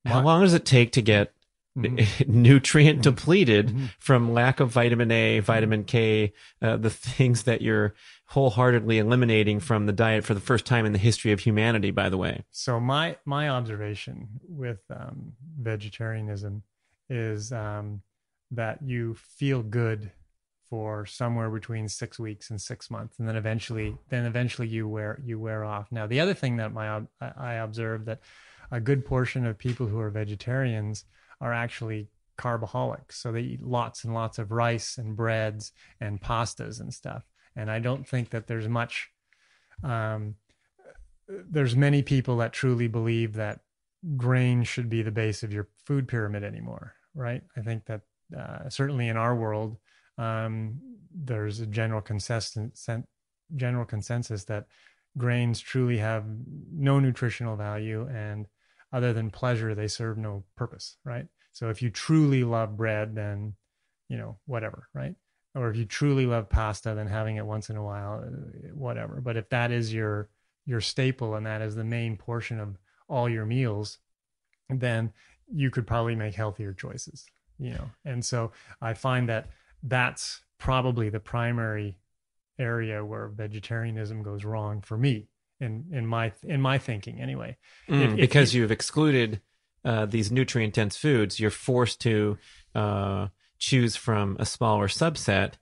[0.04, 1.32] how long does it take to get
[1.76, 2.28] Mhm.
[2.28, 3.90] nutrient depleted Mhm.
[3.98, 7.94] from lack of vitamin A, vitamin K, uh, the things that you're
[8.26, 12.08] wholeheartedly eliminating from the diet for the first time in the history of humanity, by
[12.08, 12.44] the way.
[12.52, 16.62] So my my observation with um, vegetarianism
[17.10, 18.02] is um,
[18.52, 20.12] that you feel good
[20.70, 25.20] for somewhere between six weeks and six months, and then eventually, then eventually you wear
[25.24, 25.90] you wear off.
[25.92, 28.20] Now, the other thing that my I observed that
[28.74, 31.04] a good portion of people who are vegetarians
[31.40, 36.80] are actually carboholics, so they eat lots and lots of rice and breads and pastas
[36.80, 37.22] and stuff.
[37.54, 39.10] And I don't think that there's much.
[39.84, 40.34] Um,
[41.28, 43.60] there's many people that truly believe that
[44.16, 47.42] grain should be the base of your food pyramid anymore, right?
[47.56, 48.00] I think that
[48.36, 49.76] uh, certainly in our world,
[50.18, 50.80] um,
[51.14, 52.88] there's a general consensus
[53.54, 54.66] general consensus that
[55.16, 56.24] grains truly have
[56.72, 58.48] no nutritional value and
[58.94, 61.26] other than pleasure they serve no purpose right?
[61.52, 63.54] So if you truly love bread then
[64.08, 65.14] you know whatever right?
[65.54, 69.20] Or if you truly love pasta then having it once in a while uh, whatever.
[69.20, 70.30] But if that is your
[70.64, 72.78] your staple and that is the main portion of
[73.08, 73.98] all your meals
[74.70, 75.12] then
[75.52, 77.26] you could probably make healthier choices
[77.58, 77.90] you know?
[78.04, 79.50] And so i find that
[79.82, 81.98] that's probably the primary
[82.58, 85.28] area where vegetarianism goes wrong for me
[85.60, 87.56] in in my in my thinking anyway
[87.88, 89.40] mm, if, because if, you've excluded
[89.84, 92.38] uh, these nutrient dense foods you're forced to
[92.74, 95.52] uh, choose from a smaller subset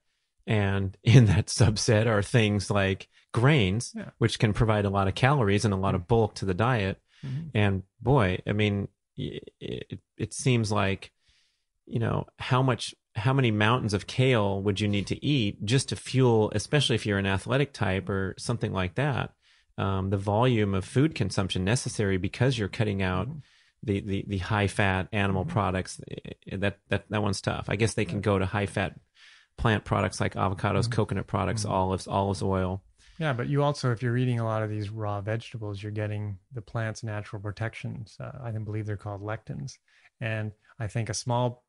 [0.46, 4.10] and in that subset are things like grains yeah.
[4.18, 7.00] which can provide a lot of calories and a lot of bulk to the diet
[7.24, 7.48] mm-hmm.
[7.54, 11.12] and boy i mean it, it seems like
[11.86, 15.88] you know how much how many mountains of kale would you need to eat just
[15.90, 19.32] to fuel especially if you're an athletic type or something like that
[19.78, 23.38] um, the volume of food consumption necessary because you're cutting out mm-hmm.
[23.82, 25.52] the, the, the high fat animal mm-hmm.
[25.52, 28.98] products eh, that that that one's tough i guess they can go to high fat
[29.58, 30.92] plant products like avocados mm-hmm.
[30.92, 31.72] coconut products mm-hmm.
[31.72, 32.82] olives olives oil
[33.18, 36.38] yeah, but you also, if you're eating a lot of these raw vegetables, you're getting
[36.52, 38.16] the plant's natural protections.
[38.18, 39.74] Uh, I believe they're called lectins,
[40.20, 41.62] and I think a small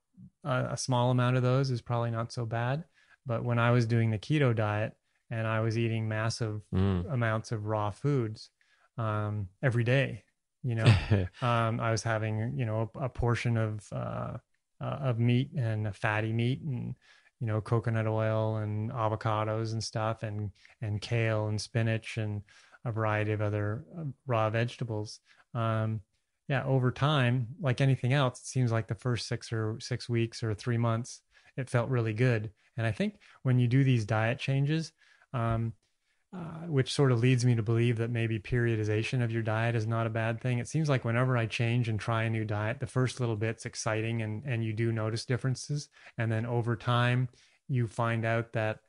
[0.44, 2.86] uh, a small amount of those is probably not so bad.
[3.26, 4.94] But when I was doing the keto diet
[5.34, 7.12] and I was eating massive mm.
[7.12, 8.52] amounts of raw foods
[8.98, 10.24] um, every day,
[10.64, 10.86] you know,
[11.42, 14.38] um, I was having you know a, a portion of uh,
[14.80, 16.96] uh, of meat and a fatty meat and
[17.40, 22.44] you know coconut oil and avocados and stuff and and kale and spinach and
[22.86, 25.20] a variety of other uh, raw vegetables.
[25.54, 26.02] Um,
[26.50, 30.44] yeah over time like anything else it seems like the first six or six weeks
[30.44, 31.22] or three months
[31.56, 32.52] it felt really good.
[32.76, 34.92] And i think when you do these diet changes
[35.34, 35.74] um,
[36.36, 39.86] uh, which sort of leads me to believe that maybe periodization of your diet is
[39.86, 40.58] not a bad thing.
[40.58, 43.66] It seems like whenever I change and try a new diet, the first little bit's
[43.66, 45.90] exciting and, and you do notice differences.
[46.18, 47.30] And then over time,
[47.68, 48.80] you find out that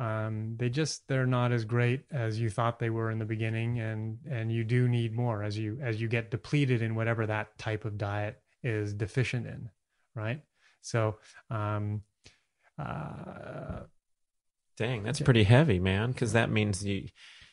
[0.00, 3.80] um, they just they're not as great as you thought they were in the beginning,
[3.80, 7.58] and and you do need more as you as you get depleted in whatever that
[7.58, 9.68] type of diet is deficient in,
[10.14, 10.40] right?
[10.80, 11.18] So,
[11.50, 12.00] um,
[12.78, 13.80] uh,
[14.80, 16.10] Dang, that's pretty heavy, man.
[16.10, 17.08] Because that means you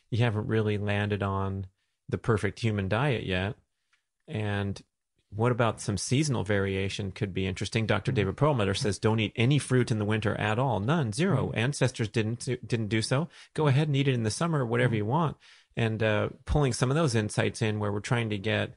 [0.10, 1.68] you haven't really landed on
[2.08, 3.56] the perfect human diet yet.
[4.30, 4.82] And
[5.36, 7.86] what about some seasonal variation could be interesting.
[7.86, 8.12] Dr.
[8.12, 8.16] Mm-hmm.
[8.16, 10.80] David Perlmutter says don't eat any fruit in the winter at all.
[10.80, 11.60] None, 0 mm-hmm.
[11.60, 13.28] Ancestors didn't didn't do so.
[13.54, 14.96] Go ahead and eat it in the summer, whatever mm-hmm.
[14.96, 15.36] you want.
[15.76, 18.76] And uh, pulling some of those insights in where we're trying to get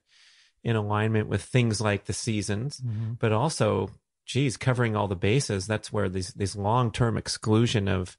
[0.64, 3.12] in alignment with things like the seasons, mm-hmm.
[3.20, 3.90] but also,
[4.26, 5.68] geez, covering all the bases.
[5.68, 8.18] That's where these these long term exclusion of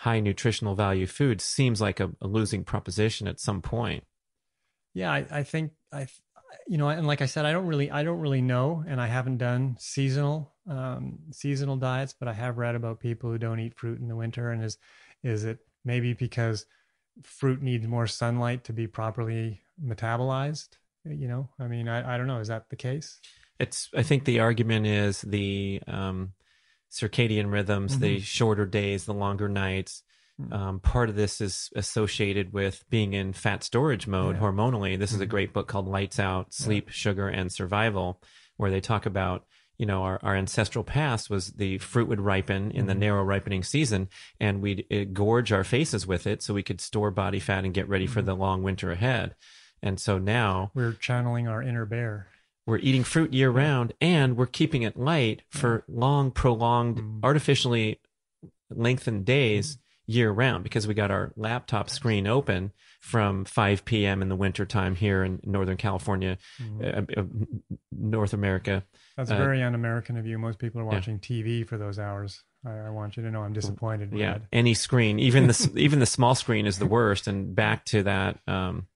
[0.00, 4.02] high nutritional value food seems like a, a losing proposition at some point.
[4.94, 6.06] Yeah, I, I think I,
[6.66, 9.08] you know, and like I said, I don't really, I don't really know, and I
[9.08, 13.78] haven't done seasonal, um, seasonal diets, but I have read about people who don't eat
[13.78, 14.78] fruit in the winter, and is,
[15.22, 16.64] is it maybe because
[17.22, 20.78] fruit needs more sunlight to be properly metabolized?
[21.04, 22.40] You know, I mean, I, I don't know.
[22.40, 23.20] Is that the case?
[23.58, 23.90] It's.
[23.94, 26.32] I think the argument is the um,
[26.90, 28.02] circadian rhythms, mm-hmm.
[28.02, 30.02] the shorter days, the longer nights.
[30.40, 30.52] Mm.
[30.52, 34.42] Um, part of this is associated with being in fat storage mode yeah.
[34.42, 34.98] hormonally.
[34.98, 35.16] This mm-hmm.
[35.16, 35.30] is a mm-hmm.
[35.30, 36.92] great book called Lights Out Sleep, yeah.
[36.92, 38.20] Sugar, and Survival,
[38.56, 39.44] where they talk about
[39.80, 42.86] you know our, our ancestral past was the fruit would ripen in mm-hmm.
[42.86, 46.82] the narrow ripening season and we'd uh, gorge our faces with it so we could
[46.82, 48.26] store body fat and get ready for mm-hmm.
[48.26, 49.34] the long winter ahead
[49.82, 52.28] and so now we're channeling our inner bear
[52.70, 57.20] we're eating fruit year round and we're keeping it light for long, prolonged, mm.
[57.22, 58.00] artificially
[58.70, 64.22] lengthened days year round because we got our laptop screen open from 5 p.m.
[64.22, 67.18] in the winter time here in Northern California, mm.
[67.18, 67.24] uh, uh,
[67.90, 68.84] North America.
[69.16, 70.38] That's uh, very un American of you.
[70.38, 71.42] Most people are watching yeah.
[71.42, 72.42] TV for those hours.
[72.64, 74.12] I, I, want you to know I'm disappointed.
[74.12, 77.26] Yeah, any screen, even the even the small screen is the worst.
[77.26, 78.86] And back to that, um,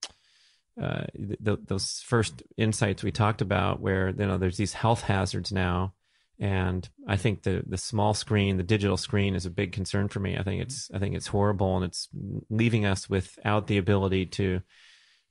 [0.81, 5.53] uh, the, those first insights we talked about, where you know there's these health hazards
[5.53, 5.95] now
[6.39, 10.19] and I think the the small screen, the digital screen, is a big concern for
[10.19, 10.37] me.
[10.37, 12.09] I think it's I think it's horrible, and it's
[12.51, 14.61] leaving us without the ability to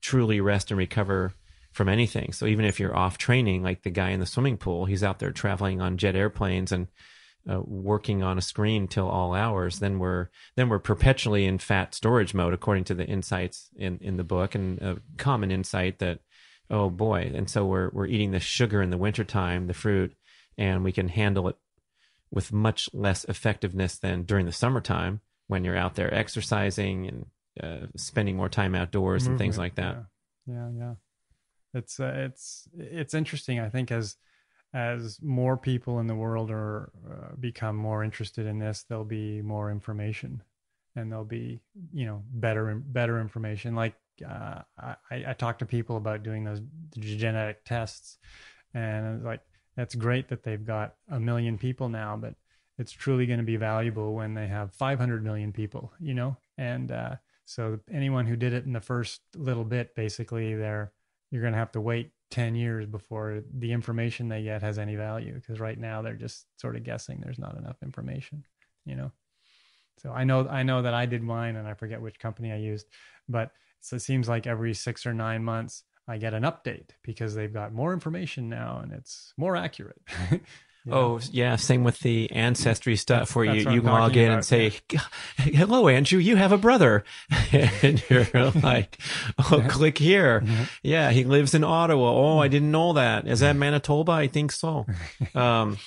[0.01, 1.33] truly rest and recover
[1.73, 2.31] from anything.
[2.31, 5.19] So even if you're off training, like the guy in the swimming pool, he's out
[5.19, 6.87] there traveling on jet airplanes and
[7.49, 9.79] uh, working on a screen till all hours.
[9.79, 14.17] Then we're then we're perpetually in fat storage mode, according to the insights in in
[14.17, 16.19] the book, and a common insight that
[16.69, 20.15] oh boy, and so we're we're eating the sugar in the wintertime, the fruit
[20.57, 21.57] and we can handle it
[22.31, 27.25] with much less effectiveness than during the summertime when you're out there exercising and
[27.61, 30.05] uh, spending more time outdoors Movement, and things like that.
[30.47, 30.93] Yeah, yeah, yeah.
[31.75, 33.59] It's uh, it's it's interesting.
[33.59, 34.15] I think as
[34.73, 39.41] as more people in the world are uh, become more interested in this, there'll be
[39.41, 40.41] more information,
[40.95, 41.59] and there'll be
[41.93, 43.75] you know better better information.
[43.75, 43.95] Like
[44.27, 46.61] uh, I, I talk to people about doing those
[46.97, 48.17] genetic tests,
[48.73, 49.41] and like
[49.75, 52.35] that's great that they've got a million people now, but
[52.77, 56.37] it's truly going to be valuable when they have 500 million people, you know?
[56.57, 57.15] And uh,
[57.45, 60.91] so anyone who did it in the first little bit, basically, they're,
[61.31, 64.95] you're going to have to wait 10 years before the information they get has any
[64.95, 68.43] value because right now they're just sort of guessing there's not enough information,
[68.85, 69.11] you know?
[69.99, 72.55] So I know, I know that I did mine and I forget which company I
[72.55, 72.87] used,
[73.29, 77.35] but so it seems like every six or nine months, I get an update because
[77.35, 80.01] they've got more information now and it's more accurate.
[80.91, 84.45] Oh yeah, same with the ancestry stuff where that's you, you log in about, and
[84.45, 84.99] say, yeah.
[85.37, 87.05] "Hello, Andrew, you have a brother,"
[87.53, 88.27] and you're
[88.63, 88.97] like,
[89.37, 90.63] "Oh, click here." Mm-hmm.
[90.83, 92.11] Yeah, he lives in Ottawa.
[92.11, 93.27] Oh, I didn't know that.
[93.27, 94.11] Is that Manitoba?
[94.11, 94.85] I think so.
[95.35, 95.77] Um,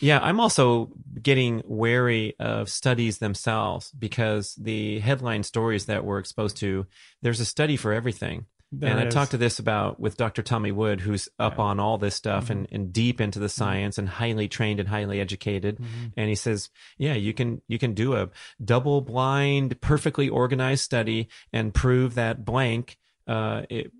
[0.00, 0.90] yeah, I'm also
[1.22, 6.86] getting wary of studies themselves because the headline stories that we're exposed to,
[7.22, 8.46] there's a study for everything.
[8.72, 10.42] There and I talked to this about with Dr.
[10.42, 11.64] Tommy Wood, who's up yeah.
[11.64, 12.52] on all this stuff mm-hmm.
[12.52, 13.64] and, and deep into the mm-hmm.
[13.64, 15.78] science and highly trained and highly educated.
[15.78, 16.06] Mm-hmm.
[16.16, 18.30] And he says, yeah, you can, you can do a
[18.64, 22.96] double blind, perfectly organized study and prove that blank,
[23.26, 23.90] uh, it,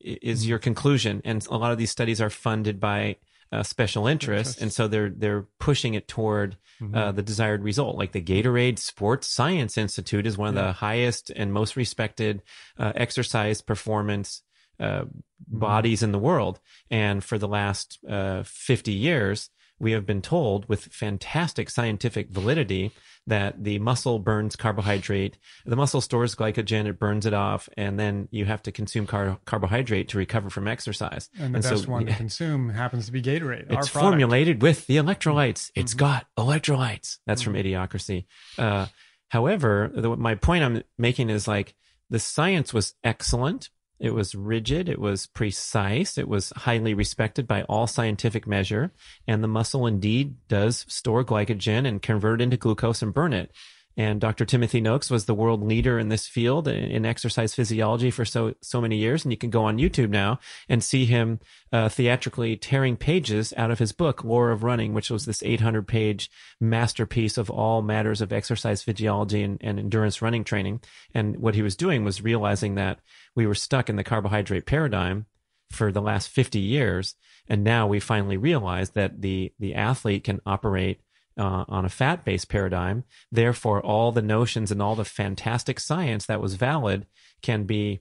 [0.00, 0.50] it is mm-hmm.
[0.50, 1.22] your conclusion.
[1.24, 3.16] And a lot of these studies are funded by
[3.54, 6.94] uh, special interest, and so they're they're pushing it toward mm-hmm.
[6.94, 7.96] uh, the desired result.
[7.96, 10.66] Like the Gatorade Sports Science Institute is one of yeah.
[10.66, 12.42] the highest and most respected
[12.78, 14.42] uh, exercise performance
[14.80, 15.58] uh, mm-hmm.
[15.58, 20.68] bodies in the world, and for the last uh, fifty years, we have been told
[20.68, 22.90] with fantastic scientific validity
[23.26, 25.38] that the muscle burns carbohydrate.
[25.64, 29.38] The muscle stores glycogen, it burns it off, and then you have to consume car-
[29.44, 31.30] carbohydrate to recover from exercise.
[31.38, 33.66] And the and best so, one to consume happens to be Gatorade.
[33.70, 35.70] It's formulated with the electrolytes.
[35.74, 35.98] It's mm-hmm.
[35.98, 37.18] got electrolytes.
[37.26, 37.52] That's mm-hmm.
[37.52, 38.26] from Idiocracy.
[38.58, 38.86] Uh,
[39.28, 41.74] however, the, my point I'm making is like
[42.10, 47.62] the science was excellent it was rigid, it was precise, it was highly respected by
[47.62, 48.92] all scientific measure,
[49.26, 53.50] and the muscle indeed does store glycogen and convert it into glucose and burn it.
[53.96, 54.44] And Dr.
[54.44, 58.80] Timothy Noakes was the world leader in this field in exercise physiology for so so
[58.80, 59.24] many years.
[59.24, 61.38] And you can go on YouTube now and see him
[61.72, 65.86] uh, theatrically tearing pages out of his book, Lore of Running, which was this 800
[65.86, 66.30] page
[66.60, 70.80] masterpiece of all matters of exercise physiology and, and endurance running training.
[71.14, 72.98] And what he was doing was realizing that
[73.36, 75.26] we were stuck in the carbohydrate paradigm
[75.70, 77.14] for the last 50 years.
[77.48, 81.00] And now we finally realized that the, the athlete can operate
[81.38, 83.04] uh, on a fat based paradigm.
[83.30, 87.06] Therefore, all the notions and all the fantastic science that was valid
[87.42, 88.00] can be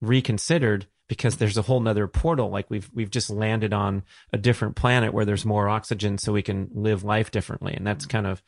[0.00, 2.50] reconsidered because there's a whole nother portal.
[2.50, 6.42] Like we've we've just landed on a different planet where there's more oxygen, so we
[6.42, 7.74] can live life differently.
[7.74, 8.42] And that's kind of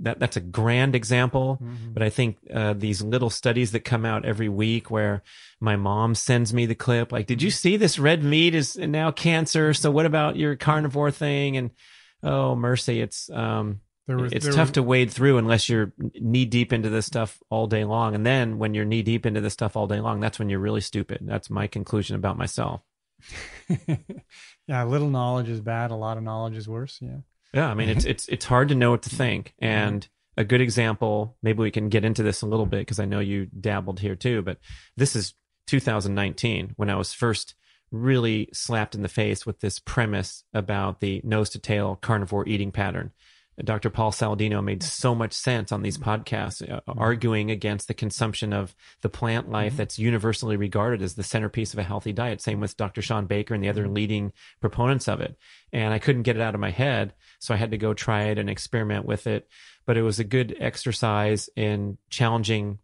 [0.00, 1.58] that that's a grand example.
[1.62, 1.92] Mm-hmm.
[1.92, 5.22] But I think uh, these little studies that come out every week, where
[5.60, 7.54] my mom sends me the clip, like, did you mm-hmm.
[7.54, 9.74] see this red meat is now cancer?
[9.74, 11.56] So what about your carnivore thing?
[11.56, 11.70] And
[12.24, 14.70] oh mercy, it's um, was, it's tough was...
[14.72, 18.14] to wade through unless you're knee deep into this stuff all day long.
[18.14, 20.58] And then when you're knee deep into this stuff all day long, that's when you're
[20.58, 21.20] really stupid.
[21.22, 22.82] That's my conclusion about myself.
[24.66, 25.90] yeah, a little knowledge is bad.
[25.90, 26.98] A lot of knowledge is worse.
[27.00, 27.18] Yeah.
[27.52, 29.54] Yeah, I mean it's it's it's hard to know what to think.
[29.60, 30.06] And
[30.36, 33.20] a good example, maybe we can get into this a little bit because I know
[33.20, 34.42] you dabbled here too.
[34.42, 34.58] But
[34.96, 35.34] this is
[35.68, 37.54] 2019 when I was first
[37.94, 42.72] really slapped in the face with this premise about the nose to tail carnivore eating
[42.72, 43.12] pattern.
[43.62, 43.88] Dr.
[43.88, 46.98] Paul Saladino made so much sense on these podcasts, uh, mm-hmm.
[46.98, 49.76] arguing against the consumption of the plant life mm-hmm.
[49.76, 52.40] that's universally regarded as the centerpiece of a healthy diet.
[52.40, 53.00] Same with Dr.
[53.00, 53.94] Shawn Baker and the other mm-hmm.
[53.94, 55.36] leading proponents of it.
[55.72, 57.14] And I couldn't get it out of my head.
[57.38, 59.48] So I had to go try it and experiment with it.
[59.86, 62.78] But it was a good exercise in challenging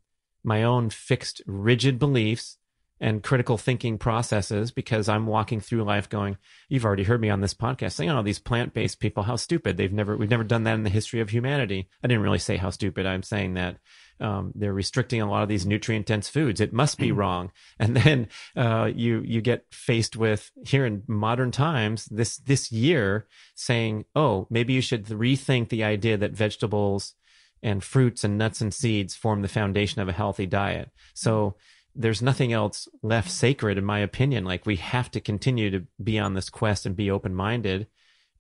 [0.45, 2.59] my own fixed, rigid beliefs
[3.01, 6.37] and critical thinking processes because I'm walking through life going,
[6.69, 9.77] you've already heard me on this podcast saying, oh, these plant based people, how stupid.
[9.77, 11.89] They've never, we've never done that in the history of humanity.
[12.05, 13.07] I didn't really say how stupid.
[13.07, 13.79] I'm saying that
[14.21, 16.61] um, they're restricting a lot of these nutrient dense foods.
[16.61, 17.51] It must be wrong.
[17.79, 23.27] And then uh, you you get faced with here in modern times this this year
[23.55, 27.15] saying, oh, maybe you should rethink the idea that vegetables
[27.63, 30.91] and fruits and nuts and seeds form the foundation of a healthy diet.
[31.15, 31.57] So
[31.95, 34.45] there's nothing else left sacred, in my opinion.
[34.45, 37.87] Like we have to continue to be on this quest and be open minded.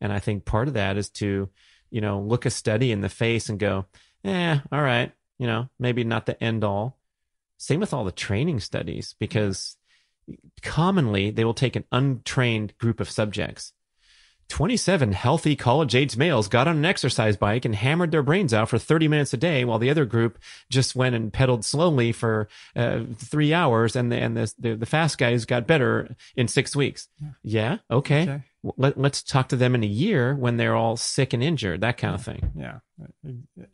[0.00, 1.48] And I think part of that is to,
[1.90, 3.86] you know, look a study in the face and go,
[4.24, 6.98] eh, all right, you know, maybe not the end all.
[7.58, 9.76] Same with all the training studies, because
[10.62, 13.72] commonly they will take an untrained group of subjects
[14.50, 18.68] 27 healthy college age males got on an exercise bike and hammered their brains out
[18.68, 20.38] for 30 minutes a day while the other group
[20.68, 24.86] just went and pedaled slowly for uh, three hours and the, and the, the, the,
[24.86, 27.08] fast guys got better in six weeks.
[27.20, 27.30] Yeah.
[27.42, 27.78] yeah?
[27.90, 28.22] Okay.
[28.22, 28.42] okay.
[28.76, 31.96] Let, let's talk to them in a year when they're all sick and injured, that
[31.96, 32.50] kind of thing.
[32.54, 32.80] Yeah,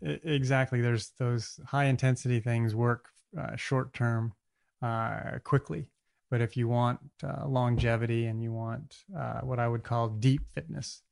[0.01, 0.81] exactly.
[0.81, 4.35] There's those high intensity things work uh, short term,
[4.83, 5.87] uh, quickly
[6.31, 10.43] but if you want uh, longevity and you want uh, what I would call deep
[10.55, 11.03] fitness,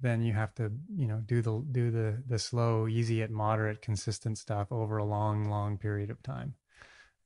[0.00, 3.82] then you have to, you know, do the do the the slow, easy at moderate,
[3.82, 6.54] consistent stuff over a long, long period of time.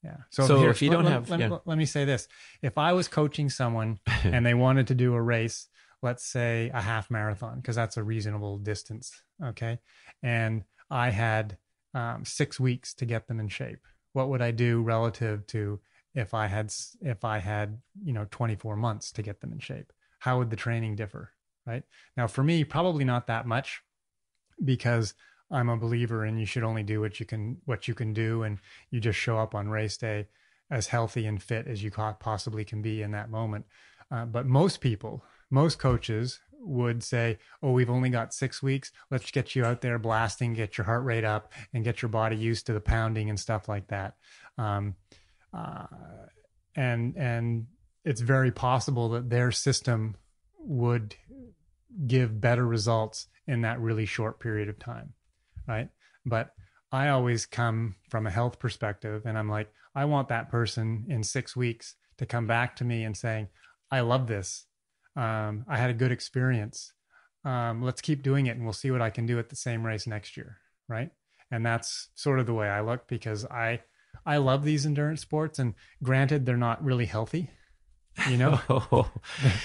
[0.03, 0.17] Yeah.
[0.31, 1.59] So, so here, if you don't let, have, let, yeah.
[1.65, 2.29] let, me say this:
[2.61, 5.69] if I was coaching someone and they wanted to do a race,
[6.03, 9.79] let's say a half marathon, because that's a reasonable distance, okay,
[10.23, 11.59] and I had
[11.95, 13.81] um, six weeks to get them in shape,
[14.13, 15.81] what would I do relative to
[16.15, 19.93] if I had if I had you know 24 months to get them in shape?
[20.21, 21.33] How would the training differ?
[21.67, 21.85] Right
[22.17, 23.83] now, for me, probably not that much,
[24.65, 25.15] because
[25.51, 28.43] I'm a believer in you should only do what you can what you can do,
[28.43, 28.59] and
[28.91, 30.27] you just show up on race day
[30.71, 33.67] as healthy and fit as you possibly can be in that moment.
[34.11, 38.91] Uh, but most people, most coaches would say, "Oh, we've only got six weeks.
[39.11, 42.37] Let's get you out there blasting, get your heart rate up, and get your body
[42.37, 44.17] used to the pounding and stuff like that."
[44.59, 44.97] Um,
[45.53, 45.87] uh,
[46.75, 47.67] and and
[48.05, 50.17] it's very possible that their system
[50.59, 51.15] would
[52.07, 55.13] give better results in that really short period of time,
[55.69, 55.89] right?
[56.25, 56.55] But
[56.91, 61.23] I always come from a health perspective, and I'm like, I want that person in
[61.23, 63.49] six weeks to come back to me and saying,
[63.91, 64.67] "I love this.
[65.17, 66.93] Um, I had a good experience.
[67.45, 69.85] Um, let's keep doing it, and we'll see what I can do at the same
[69.85, 71.11] race next year." Right?
[71.51, 73.83] And that's sort of the way I look because I
[74.25, 77.51] I love these endurance sports, and granted, they're not really healthy.
[78.29, 79.11] You know, oh,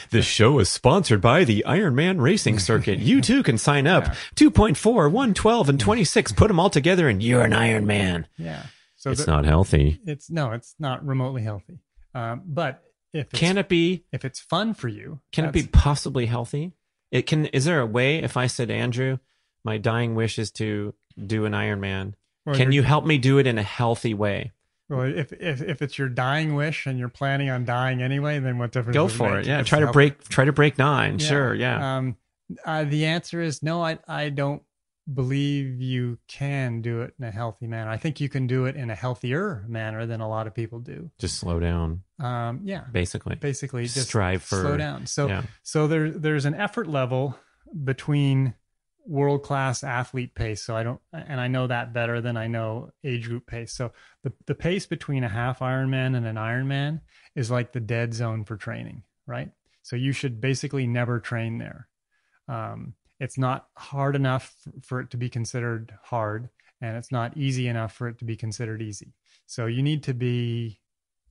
[0.10, 3.00] the show is sponsored by the Ironman Racing Circuit.
[3.00, 4.06] You too can sign up.
[4.06, 4.14] Yeah.
[4.36, 6.32] 2.4, 112, and 26.
[6.32, 8.26] Put them all together, and you're an Ironman.
[8.38, 8.64] Yeah.
[8.96, 10.00] So it's the, not healthy.
[10.06, 11.80] It's no, it's not remotely healthy.
[12.16, 12.84] Um, but
[13.14, 16.74] if can it be if it's fun for you, can it be possibly healthy?
[17.12, 17.46] It can.
[17.48, 18.18] Is there a way?
[18.24, 19.18] If I said, Andrew,
[19.64, 20.94] my dying wish is to
[21.24, 22.14] do an Ironman
[22.48, 24.54] well, Can you help me do it in a healthy way?
[24.88, 28.58] Well, if, if if it's your dying wish and you're planning on dying anyway, then
[28.58, 28.94] what difference?
[28.94, 29.46] Go for it.
[29.46, 31.20] Yeah, try to break try to break nine.
[31.20, 31.28] Yeah.
[31.28, 31.54] Sure.
[31.54, 31.98] Yeah.
[31.98, 32.16] Um,
[32.66, 33.84] uh, the answer is no.
[33.84, 34.64] I I don't
[35.14, 37.92] believe you can do it in a healthy manner.
[37.92, 40.80] I think you can do it in a healthier manner than a lot of people
[40.80, 41.12] do.
[41.20, 42.04] Just slow down.
[42.22, 42.86] Um, yeah.
[42.90, 43.36] Basically.
[43.36, 45.06] Basically, just, just strive for slow down.
[45.06, 45.42] So yeah.
[45.64, 47.38] so there there's an effort level
[47.84, 48.54] between
[49.08, 50.62] world class athlete pace.
[50.62, 53.74] So I don't, and I know that better than I know age group pace.
[53.74, 53.94] So
[54.24, 57.02] the, the pace between a half Ironman and an Ironman
[57.34, 59.50] is like the dead zone for training, right?
[59.82, 61.88] So you should basically never train there.
[62.50, 64.54] Um, it's not hard enough
[64.84, 66.50] for it to be considered hard,
[66.82, 69.14] and it's not easy enough for it to be considered easy.
[69.46, 70.82] So you need to be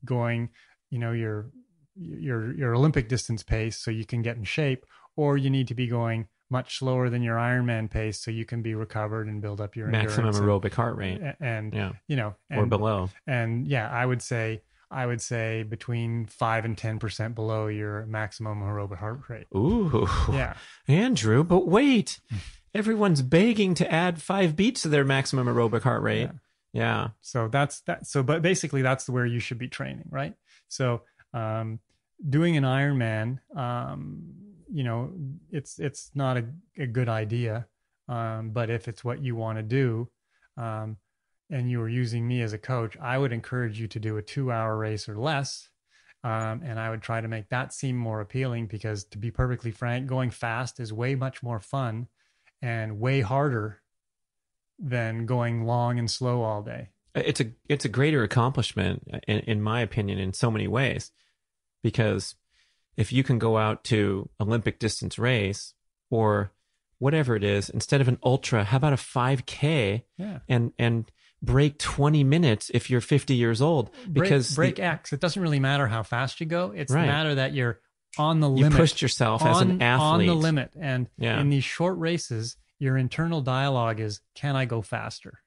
[0.04, 0.50] going,
[0.90, 1.50] you know, your
[1.94, 5.74] your your Olympic distance pace so you can get in shape, or you need to
[5.74, 9.60] be going much slower than your Ironman pace, so you can be recovered and build
[9.60, 11.92] up your maximum aerobic heart rate, and, and yeah.
[12.08, 13.10] you know, and, or below.
[13.26, 18.06] And yeah, I would say I would say between five and ten percent below your
[18.06, 19.46] maximum aerobic heart rate.
[19.54, 20.54] Ooh, yeah,
[20.86, 21.42] Andrew.
[21.42, 22.20] But wait,
[22.74, 26.30] everyone's begging to add five beats to their maximum aerobic heart rate.
[26.72, 27.02] Yeah.
[27.02, 27.08] yeah.
[27.20, 28.06] So that's that.
[28.06, 30.34] So, but basically, that's where you should be training, right?
[30.68, 31.02] So,
[31.34, 31.80] um,
[32.28, 34.45] doing an Ironman, um,
[34.76, 35.10] you know
[35.50, 36.44] it's it's not a,
[36.78, 37.66] a good idea
[38.08, 40.08] um, but if it's what you want to do
[40.58, 40.96] um,
[41.50, 44.22] and you were using me as a coach i would encourage you to do a
[44.22, 45.70] two hour race or less
[46.24, 49.70] um, and i would try to make that seem more appealing because to be perfectly
[49.70, 52.06] frank going fast is way much more fun
[52.60, 53.80] and way harder
[54.78, 56.88] than going long and slow all day.
[57.14, 61.12] It's a it's a greater accomplishment in, in my opinion in so many ways
[61.82, 62.34] because
[62.96, 65.74] if you can go out to olympic distance race
[66.10, 66.52] or
[66.98, 70.38] whatever it is instead of an ultra how about a 5k Yeah.
[70.48, 71.10] and and
[71.42, 75.12] break 20 minutes if you're 50 years old because break, the- X.
[75.12, 76.72] It doesn't really matter how fast you go.
[76.74, 77.06] It's Right.
[77.06, 77.80] matter that you're
[78.18, 78.72] on the limit.
[78.72, 80.72] you pushed yourself as an on, athlete on the limit.
[80.80, 81.38] And Yeah.
[81.38, 85.40] in these short races, your internal dialogue is, "Can I go faster?"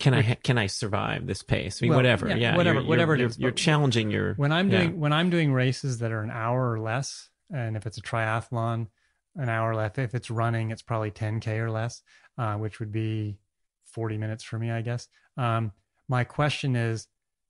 [0.00, 2.88] Can i can i survive this pace I mean, Well, whatever yeah, yeah, whatever- you're,
[2.88, 4.78] whatever you're, is, you're challenging your When I'm yeah.
[4.78, 8.02] doing when I'm doing races that are an hour or less, and if it's a
[8.02, 8.88] triathlon,
[9.36, 9.98] an hour left.
[9.98, 12.02] If it's running, it's probably 10k or less,
[12.38, 13.38] uh, which would be
[13.84, 15.08] 40 minutes for me, I guess.
[15.36, 15.72] Um,
[16.08, 17.06] my question is,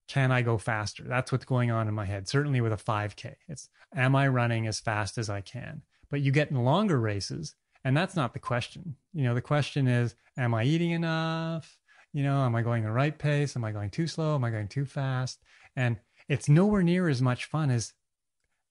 [0.09, 1.05] can I go faster?
[1.07, 2.29] That's what's going on in my head.
[2.29, 5.83] Certainly with a 5k, it's am I running as fast as I can?
[6.11, 8.97] But you get in longer races, and that's not the question.
[9.15, 11.79] You know, the question is, am I eating enough?
[12.13, 13.57] You know, am I going the right pace?
[13.57, 14.35] Am I going too slow?
[14.35, 15.41] Am I going too fast?
[15.77, 15.97] And
[16.29, 17.93] it's nowhere near as much fun as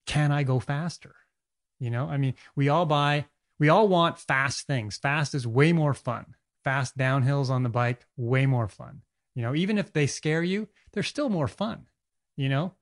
[0.06, 1.14] can I go faster?
[1.78, 3.26] You know, I mean, we all buy,
[3.58, 4.98] we all want fast things.
[4.98, 6.34] Fast is way more fun.
[6.62, 9.00] Fast downhills on the bike, way more fun.
[9.34, 11.86] You know, even if they scare you, they're still more fun,
[12.36, 12.74] you know?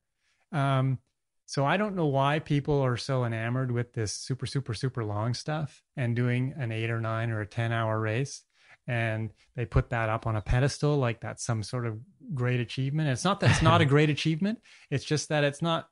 [0.51, 0.99] Um,
[1.47, 5.35] so I don't know why people are so enamored with this super, super, super long
[5.35, 8.45] stuff and doing an eight or nine or a 10 hour race.
[8.89, 11.99] And they put that up on a pedestal like that's some sort of
[12.35, 13.11] great achievement.
[13.11, 14.61] It's not that it's not a great achievement.
[14.91, 15.87] It's just that it's not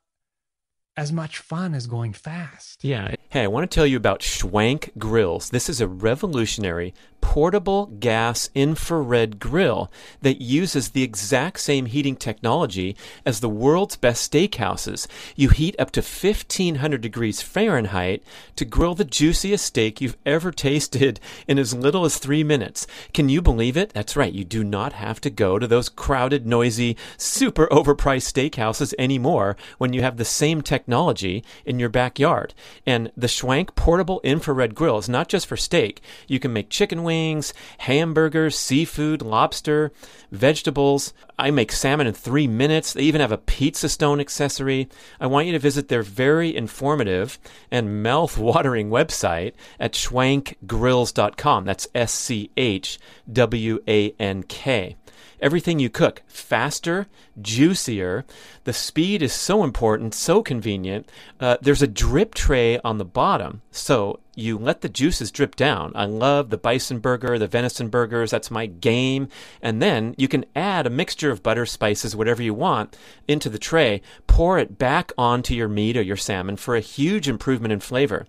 [0.97, 2.83] as much fun as going fast.
[2.83, 5.49] yeah Hey, I want to tell you about Schwank Grills.
[5.49, 12.95] This is a revolutionary portable gas infrared grill that uses the exact same heating technology
[13.25, 15.07] as the world's best steakhouses.
[15.35, 18.23] You heat up to 1500 degrees Fahrenheit
[18.55, 21.19] to grill the juiciest steak you've ever tasted
[21.49, 22.87] in as little as three minutes.
[23.13, 23.91] Can you believe it?
[23.91, 24.31] That's right.
[24.31, 29.91] You do not have to go to those crowded, noisy, super overpriced steakhouses anymore when
[29.91, 32.53] you have the same technology in your backyard.
[32.85, 36.01] And the Schwank portable infrared grill is not just for steak.
[36.27, 39.91] You can make chicken wings, hamburgers, seafood, lobster,
[40.31, 41.13] vegetables.
[41.39, 42.93] I make salmon in three minutes.
[42.93, 44.89] They even have a pizza stone accessory.
[45.19, 47.39] I want you to visit their very informative
[47.71, 51.65] and mouth watering website at schwankgrills.com.
[51.65, 52.99] That's S C H
[53.31, 54.95] W A N K.
[55.39, 57.07] Everything you cook faster,
[57.39, 58.25] juicier.
[58.63, 61.07] The speed is so important, so convenient.
[61.39, 65.91] Uh, there's a drip tray on the bottom, so you let the juices drip down.
[65.95, 68.31] I love the bison burger, the venison burgers.
[68.31, 69.29] That's my game.
[69.61, 73.59] And then you can add a mixture of butter, spices, whatever you want into the
[73.59, 74.01] tray.
[74.27, 78.27] Pour it back onto your meat or your salmon for a huge improvement in flavor.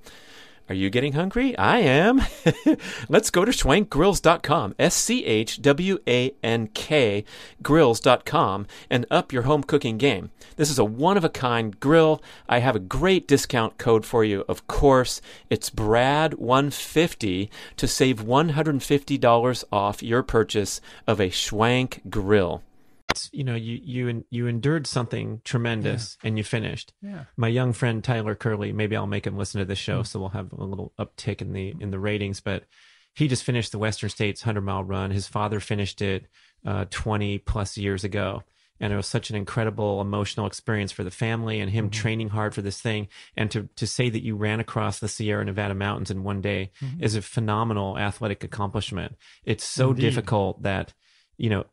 [0.68, 1.56] Are you getting hungry?
[1.56, 2.20] I am.
[3.08, 7.24] Let's go to schwankgrills.com, S C H W A N K
[7.62, 10.30] grills.com, and up your home cooking game.
[10.56, 12.22] This is a one of a kind grill.
[12.48, 15.22] I have a great discount code for you, of course.
[15.48, 22.62] It's BRAD150 to save $150 off your purchase of a Schwank grill.
[23.18, 27.24] It's, you know you you you endured something tremendous and you finished Yeah.
[27.36, 30.28] my young friend Tyler Curley, maybe I'll make him listen to this show, so we'll
[30.30, 32.40] have a little uptick in the in the ratings.
[32.40, 32.64] But
[33.14, 35.10] he just finished the Western States hundred mile run.
[35.10, 36.26] His father finished it
[36.64, 38.42] uh, twenty plus years ago,
[38.80, 42.00] and it was such an incredible emotional experience for the family and him Mm-hmm.
[42.00, 43.08] training hard for this thing.
[43.36, 46.70] And to to say that you ran across the Sierra Nevada mountains in one day
[46.82, 47.02] Mm-hmm.
[47.02, 49.16] is a phenomenal athletic accomplishment.
[49.44, 50.02] It's so Indeed.
[50.02, 50.94] difficult that
[51.36, 51.64] you know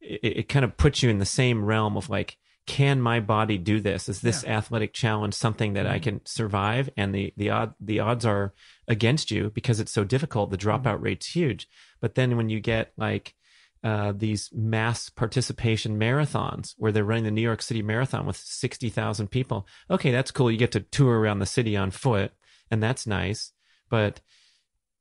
[0.00, 2.36] it, it kind of puts you in the same realm of like
[2.66, 7.14] can my body do this is this athletic challenge something that i can survive and
[7.14, 8.52] the the odd the odds are
[8.86, 11.66] against you because it's so difficult the dropout rate's huge
[12.00, 13.34] but then when you get like
[13.82, 19.28] uh, these mass participation marathons where they're running the New York City Marathon with 60,000
[19.28, 19.66] people.
[19.90, 20.50] Okay, that's cool.
[20.50, 22.32] You get to tour around the city on foot,
[22.70, 23.52] and that's nice.
[23.88, 24.20] But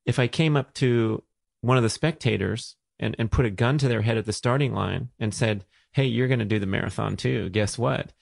[0.05, 1.23] if I came up to
[1.59, 4.73] one of the spectators and, and put a gun to their head at the starting
[4.73, 7.49] line and said, Hey, you're going to do the marathon too.
[7.49, 8.13] Guess what?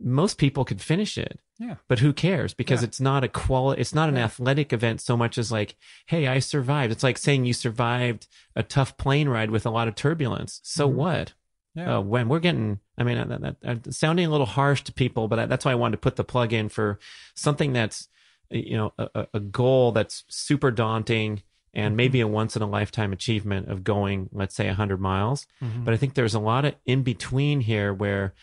[0.00, 1.76] Most people could finish it, Yeah.
[1.88, 2.52] but who cares?
[2.54, 2.88] Because Yeah.
[2.88, 4.24] it's not a quali- it's not an Yeah.
[4.24, 5.74] athletic event so much as like,
[6.06, 6.92] Hey, I survived.
[6.92, 10.60] It's like saying you survived a tough plane ride with a lot of turbulence.
[10.62, 10.92] So Mhm.
[10.92, 11.32] what?
[11.74, 11.96] Yeah.
[11.96, 15.28] Uh, when we're getting, I mean, that, that, that, sounding a little harsh to people,
[15.28, 16.98] but that's why I wanted to put the plug in for
[17.34, 18.08] something that's,
[18.50, 21.42] you know, a- a goal that's super daunting
[21.76, 25.46] and maybe a once in a lifetime achievement of going, let's say, 100 miles.
[25.62, 25.84] Mhm.
[25.84, 28.34] But I think there's a lot of in between here where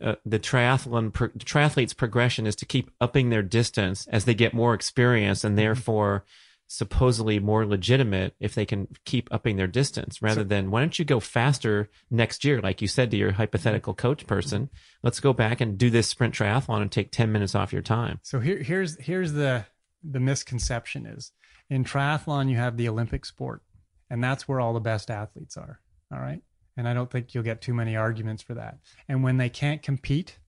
[0.00, 4.52] uh, the triathlon, pro- triathlete's progression is to keep upping their distance as they get
[4.52, 6.24] more experience and therefore
[6.66, 10.98] supposedly more legitimate if they can keep upping their distance rather So- than why don't
[10.98, 12.60] you go faster next year?
[12.60, 14.70] Like you said to your hypothetical coach person
[15.02, 18.20] let's go back and do this sprint triathlon and take 10 minutes off your time.
[18.22, 19.66] So here, here's here's the
[20.02, 21.30] the misconception is
[21.70, 23.62] in triathlon you have the Olympic sport,
[24.10, 25.80] and that's where all the best athletes are.
[26.12, 26.42] All right,
[26.76, 28.78] and I don't think you'll get too many arguments for that.
[29.08, 30.38] And when they can't compete,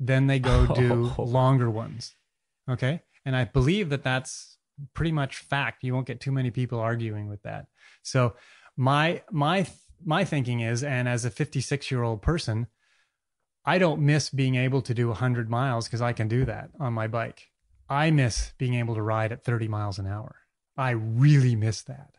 [0.00, 1.22] then they go do Oh.
[1.24, 2.14] longer ones.
[2.70, 4.56] Okay, and I believe that that's
[4.94, 5.84] pretty much fact.
[5.84, 7.66] You won't get too many people arguing with that.
[8.02, 8.34] So
[8.76, 9.66] my my
[10.04, 12.66] my thinking is, and as a 56 year old person,
[13.64, 16.92] I don't miss being able to do 100 miles because I can do that on
[16.92, 17.48] my bike.
[17.88, 20.36] I miss being able to ride at 30 miles an hour.
[20.76, 22.16] I really miss that.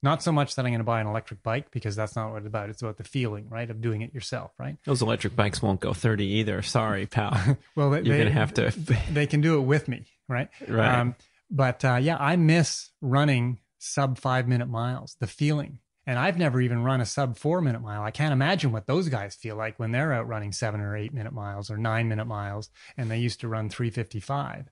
[0.00, 2.38] Not so much that I'm going to buy an electric bike because that's not what
[2.38, 2.70] it's about.
[2.70, 4.76] It's about the feeling, right, of doing it yourself, right?
[4.84, 7.36] those electric bikes won't go 30 either sorry pal
[7.76, 8.70] Well, they, you're gonna have to
[9.10, 10.48] they can do it with me, right?
[10.68, 11.16] right Um,
[11.50, 15.78] but uh, yeah, I miss running sub five minute miles, the feeling.
[16.06, 18.02] And I've never even run a sub four minute mile.
[18.02, 21.12] I can't imagine what those guys feel like when they're out running seven or eight
[21.12, 24.68] minute miles or nine minute miles and they used to run 355.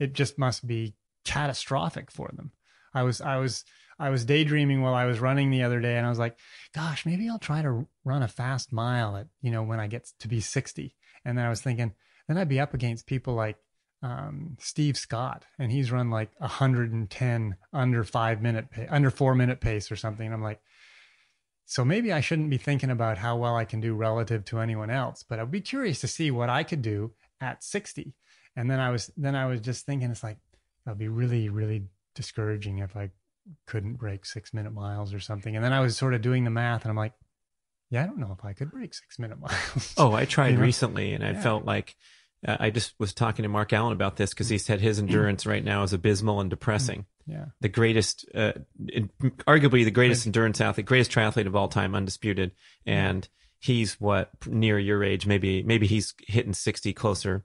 [0.00, 0.94] It just must be
[1.24, 2.52] catastrophic for them.
[2.92, 3.64] I was, I was,
[3.98, 6.38] I was daydreaming while I was running the other day and I was like,
[6.74, 10.08] gosh, maybe I'll try to run a fast mile at, you know, when I get
[10.20, 10.94] to be 60.
[11.24, 11.92] And then I was thinking,
[12.28, 13.56] then I'd be up against people like
[14.02, 19.60] um, Steve Scott, and he's run like 110 under five minute, pa- under four minute
[19.60, 20.26] pace or something.
[20.26, 20.60] And I'm like,
[21.64, 24.90] so maybe I shouldn't be thinking about how well I can do relative to anyone
[24.90, 28.14] else, but I'd be curious to see what I could do at 60.
[28.56, 30.36] And then I was, then I was just thinking, it's like,
[30.84, 33.10] that'd be really, really discouraging if I
[33.66, 35.54] couldn't break six minute miles or something.
[35.56, 37.12] And then I was sort of doing the math, and I'm like,
[37.90, 39.94] yeah, I don't know if I could break six minute miles.
[39.96, 40.62] Oh, I tried You know?
[40.62, 41.40] recently, and I Yeah.
[41.40, 41.94] felt like
[42.46, 45.46] uh, I just was talking to Mark Allen about this because he said his endurance
[45.46, 47.06] right now is abysmal and depressing.
[47.26, 47.46] yeah.
[47.60, 48.52] The greatest, uh,
[48.88, 49.10] in-
[49.46, 52.52] arguably the greatest endurance athlete, greatest triathlete of all time, undisputed,
[52.84, 53.26] and
[53.58, 57.44] he's what near your age, maybe maybe he's hitting sixty closer.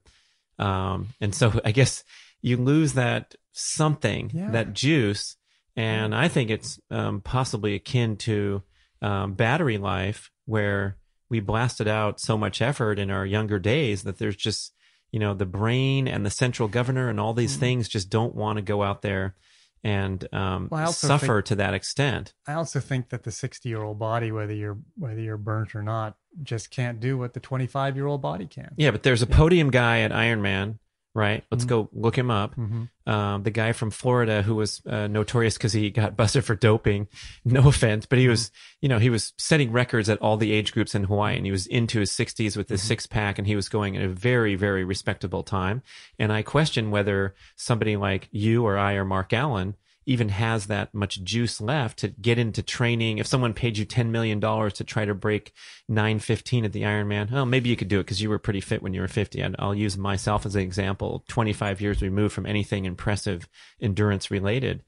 [0.58, 2.04] Um, and so I guess
[2.42, 4.52] you lose that something, Yeah.
[4.52, 5.36] that juice,
[5.76, 8.64] and I think it's um, possibly akin to
[9.02, 10.98] um, battery life, where
[11.30, 14.74] we blasted out so much effort in our younger days that there's just
[15.12, 17.60] you know the brain and the central governor and all these Mhm.
[17.60, 19.36] things just don't want to go out there
[19.84, 22.34] and um, Well, suffer to that extent.
[22.46, 25.82] I also think that the 60 year old body, whether you're whether you're burnt or
[25.82, 28.74] not, just can't do what the 25 year old body can.
[28.78, 30.78] Yeah, but there's a podium guy at Ironman,
[31.20, 31.44] right?
[31.52, 31.70] Let's Mhm.
[31.70, 32.56] go look him up.
[32.56, 32.84] Mm-hmm.
[33.12, 37.08] Um, the guy from Florida who was uh, notorious because he got busted for doping.
[37.44, 38.52] No offense, but he was,
[38.82, 41.52] you know, he was setting records at all the age groups in Hawaii, and he
[41.52, 42.86] was into his 60s with his Mhm.
[42.86, 45.82] six pack, and he was going at a very, very respectable time.
[46.18, 49.76] And I question whether somebody like you or I or Mark Allen
[50.10, 53.20] even has that much juice left to get into training.
[53.20, 55.54] If someone paid you $10 million to try to break
[55.88, 58.82] 915 at the Ironman, well, maybe you could do it because you were pretty fit
[58.82, 59.40] when you were 50.
[59.40, 63.48] And I'll use myself as an example 25 years removed from anything impressive
[63.80, 64.84] endurance related.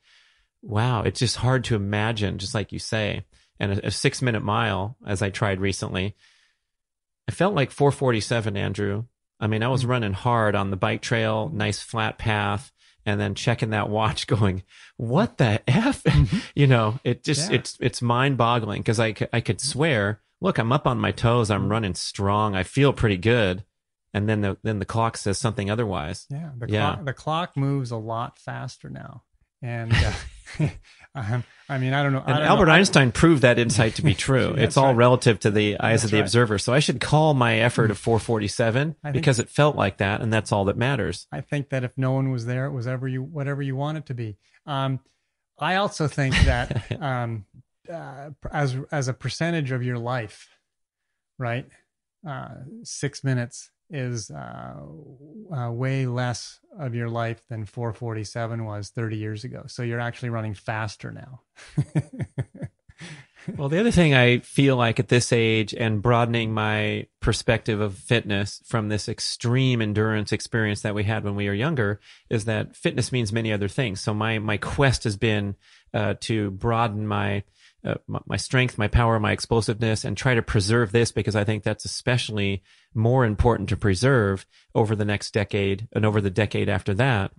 [0.64, 3.24] Wow, it's just hard to imagine, just like you say.
[3.60, 6.16] And a, a six minute mile, as I tried recently,
[7.28, 9.06] I felt like 447, Andrew.
[9.40, 9.92] I mean, I was mm-hmm.
[9.92, 12.72] running hard on the bike trail, nice flat path,
[13.06, 15.06] and then checking that watch going, mm-hmm.
[15.08, 16.04] what the F?
[16.12, 16.38] Mm-hmm.
[16.56, 17.58] you know, it just, Yeah.
[17.58, 19.68] it's, it's mind boggling because I, I could mm-hmm.
[19.68, 21.50] swear, look, I'm up on my toes.
[21.50, 22.56] I'm running strong.
[22.56, 23.64] I feel pretty good.
[24.14, 26.26] And then the, then the clock says something otherwise.
[26.30, 26.94] Yeah, the Yeah.
[26.96, 29.24] clock the clock moves a lot faster now,
[29.62, 30.14] and uh,
[31.16, 32.24] um, I mean I don't know.
[32.26, 34.54] I don't Albert know, Einstein proved that insight to be true.
[34.58, 34.96] It's all right.
[34.96, 36.24] relative to the eyes That's of the right.
[36.24, 36.58] observer.
[36.58, 40.32] So I should call my effort of 447 think- because it felt like that, and
[40.32, 41.28] that's all that matters.
[41.32, 43.98] I think that if no one was there, it was ever you whatever you want
[43.98, 44.38] it to be.
[44.66, 45.00] Um,
[45.60, 47.46] I also think that um,
[47.92, 50.48] uh, as as a percentage of your life,
[51.38, 51.68] right,
[52.28, 54.82] uh, six minutes is uh,
[55.56, 59.64] uh, way less of your life than 447 was 30 years ago.
[59.68, 61.42] So you're actually running faster now.
[63.58, 67.98] Well, the other thing I feel like at this age and broadening my perspective of
[67.98, 72.76] fitness from this extreme endurance experience that we had when we were younger is that
[72.76, 74.00] fitness means many other things.
[74.00, 75.56] So my my quest has been
[75.94, 77.44] uh, to broaden my,
[77.84, 81.64] uh, my strength, my power, my explosiveness, and try to preserve this because I think
[81.64, 82.64] that's especially
[82.94, 87.32] more important to preserve over the next decade and over the decade after that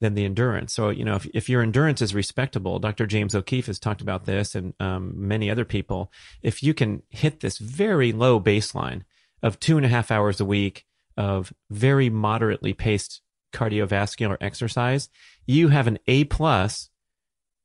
[0.00, 0.74] than the endurance.
[0.74, 3.06] So, you know, if, if your endurance is respectable, Dr.
[3.06, 6.12] James O'Keefe has talked about this and um, many other people.
[6.42, 9.02] If you can hit this very low baseline
[9.42, 10.84] of two and a half hours a week
[11.16, 13.22] of very moderately paced
[13.54, 15.08] cardiovascular exercise,
[15.46, 16.90] you have an A plus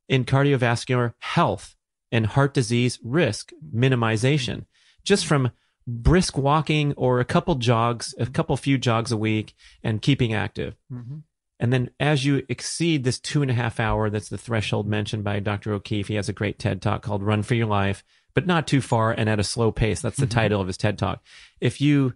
[0.07, 1.75] in cardiovascular health
[2.11, 4.65] and heart disease risk minimization
[5.03, 5.51] just from
[5.87, 9.53] brisk walking or a couple jogs, a couple few jogs a week
[9.83, 10.75] and keeping active.
[10.91, 11.17] Mm-hmm.
[11.59, 15.23] And then as you exceed this two and a half hour, that's the threshold mentioned
[15.23, 15.73] by Dr.
[15.73, 16.07] O'Keefe.
[16.07, 18.03] He has a great TED talk called Run for Your Life,
[18.33, 20.01] but not too far and at a slow pace.
[20.01, 20.31] That's the Mhm.
[20.31, 21.23] title of his TED talk.
[21.59, 22.13] If you,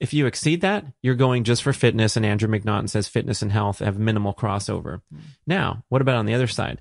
[0.00, 2.16] if you exceed that, you're going just for fitness.
[2.16, 5.00] And Andrew MacNaughton says fitness and health have minimal crossover.
[5.46, 6.80] Now, what about on the other side?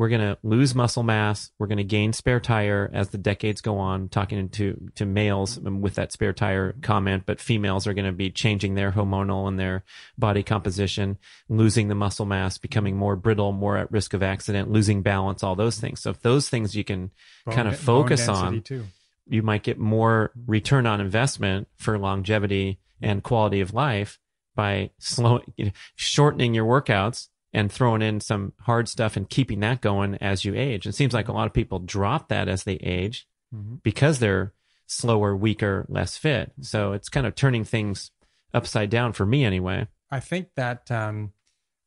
[0.00, 1.50] We're going to lose muscle mass.
[1.58, 5.60] We're going to gain spare tire as the decades go on, talking to, to males
[5.60, 9.58] with that spare tire comment, but females are going to be changing their hormonal and
[9.58, 9.84] their
[10.16, 11.18] body composition,
[11.50, 15.54] losing the muscle mass, becoming more brittle, more at risk of accident, losing balance, all
[15.54, 16.00] those things.
[16.00, 17.10] So if those things you can
[17.44, 18.86] Bone kind of focus on, too.
[19.28, 24.18] you might get more return on investment for longevity and quality of life
[24.54, 29.60] by slow, you know, shortening your workouts and throwing in some hard stuff and keeping
[29.60, 30.86] that going as you age.
[30.86, 33.82] It seems like a lot of people drop that as they age Mhm.
[33.82, 34.52] because they're
[34.86, 36.52] slower, weaker, less fit.
[36.60, 38.10] So it's kind of turning things
[38.54, 39.86] upside down for me anyway.
[40.10, 41.32] I think that um,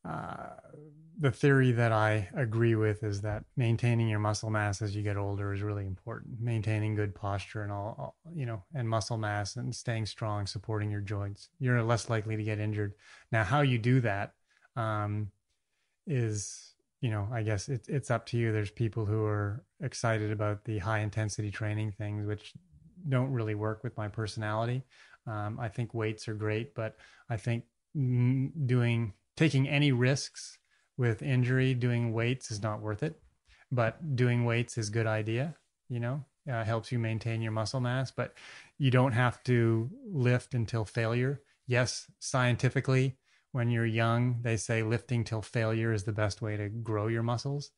[0.06, 0.50] uh,
[1.20, 5.16] the theory that I agree with is that maintaining your muscle mass as you get
[5.18, 6.40] older is really important.
[6.42, 10.90] Maintaining good posture and all, all you know, and muscle mass and staying strong, supporting
[10.90, 11.50] your joints.
[11.60, 12.94] You're less likely to get injured.
[13.32, 14.34] Now, how you do that
[14.76, 15.30] um,
[16.08, 18.52] is, you know, I guess it, it's up to you.
[18.52, 22.54] There's people who are excited about the high intensity training things, which
[23.10, 24.84] don't really work with my personality.
[25.28, 26.98] Um, I think weights are great, but
[27.30, 30.58] I think doing taking any risks
[30.98, 33.20] with injury doing weights is not worth it.
[33.72, 35.56] But doing weights is good idea.
[35.90, 38.34] You know, uh, helps you maintain your muscle mass, but
[38.78, 41.42] you don't have to lift until failure.
[41.66, 43.18] Yes, scientifically,
[43.54, 47.24] when you're young, they say lifting till failure is the best way to grow your
[47.24, 47.70] muscles.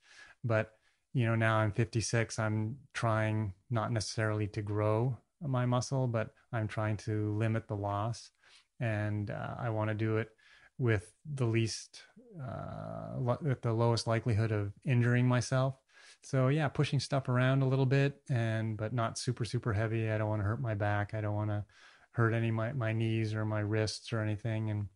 [0.43, 0.71] But
[1.13, 2.39] you know, now I'm 56.
[2.39, 8.32] I'm trying not necessarily to grow my muscle, but I'm trying to limit the loss,
[8.80, 10.30] and uh, I want to do it
[10.78, 12.03] with the least,
[12.41, 15.76] uh, with the lowest likelihood of injuring myself.
[16.21, 20.09] So yeah, pushing stuff around a little bit, and but not super super heavy.
[20.09, 21.13] I don't want to hurt my back.
[21.13, 21.65] I don't want to
[22.11, 24.88] hurt any my my knees or my wrists or anything, and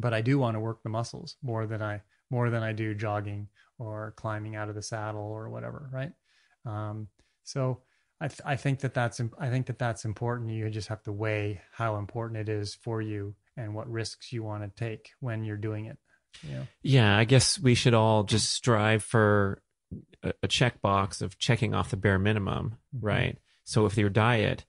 [0.00, 2.94] but I do want to work the muscles more than I more than I do
[2.94, 6.12] jogging or climbing out of the saddle or whatever, right?
[6.64, 7.08] Um,
[7.44, 7.80] so
[8.20, 10.50] I, th- I think that that's I think that that's important.
[10.50, 14.42] You just have to weigh how important it is for you and what risks you
[14.42, 15.98] want to take when you're doing it.
[16.42, 16.66] You know?
[16.82, 19.60] Yeah, I guess we should all just strive for
[20.22, 23.00] a, a checkbox of checking off the bare minimum, Mhm.
[23.02, 23.38] right?
[23.64, 24.64] So if your diet,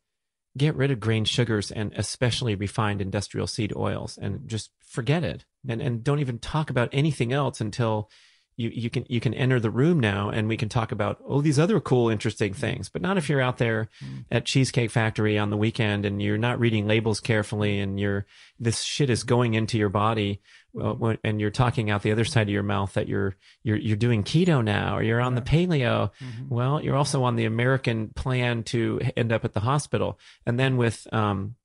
[0.58, 5.46] get rid of grain sugars and especially refined industrial seed oils and just forget it.
[5.68, 8.10] And and don't even talk about anything else until
[8.56, 11.42] you, you can you can enter the room now and we can talk about all
[11.42, 14.26] these other cool interesting things but not if you're out there Mm.
[14.32, 18.26] at cheesecake factory on the weekend and you're not reading labels carefully and you're
[18.60, 20.42] this shit is going into your body
[20.82, 23.96] uh, and you're talking out the other side of your mouth that you're you're you're
[23.98, 26.50] doing keto now or you're on the paleo Mhm.
[26.50, 30.78] well you're also on the american plan to end up at the hospital and then
[30.78, 31.56] with um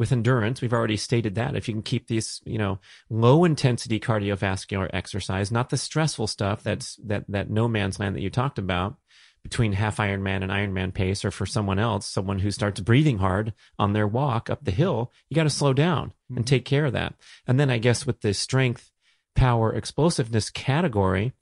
[0.00, 2.78] with endurance we've already stated that if you can keep these you know
[3.10, 8.22] low intensity cardiovascular exercise not the stressful stuff that's that that no man's land that
[8.22, 8.96] you talked about
[9.42, 13.54] between half Ironman and Ironman pace, or for someone else, someone who starts breathing hard
[13.78, 16.48] on their walk up the hill, you got to slow down and Mhm.
[16.48, 17.14] take care of that.
[17.46, 18.90] And then I guess with the strength,
[19.34, 21.32] power, explosiveness category,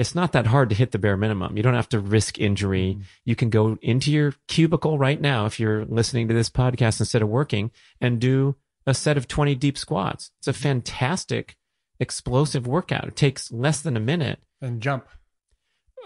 [0.00, 1.56] it's not that hard to hit the bare minimum.
[1.56, 2.96] You don't have to risk injury.
[2.98, 3.04] Mhm.
[3.24, 7.22] You can go into your cubicle right now if you're listening to this podcast instead
[7.22, 7.70] of working
[8.00, 10.30] and do a set of 20 deep squats.
[10.38, 11.56] It's a fantastic
[12.00, 13.08] explosive workout.
[13.08, 15.06] It takes less than a minute And jump.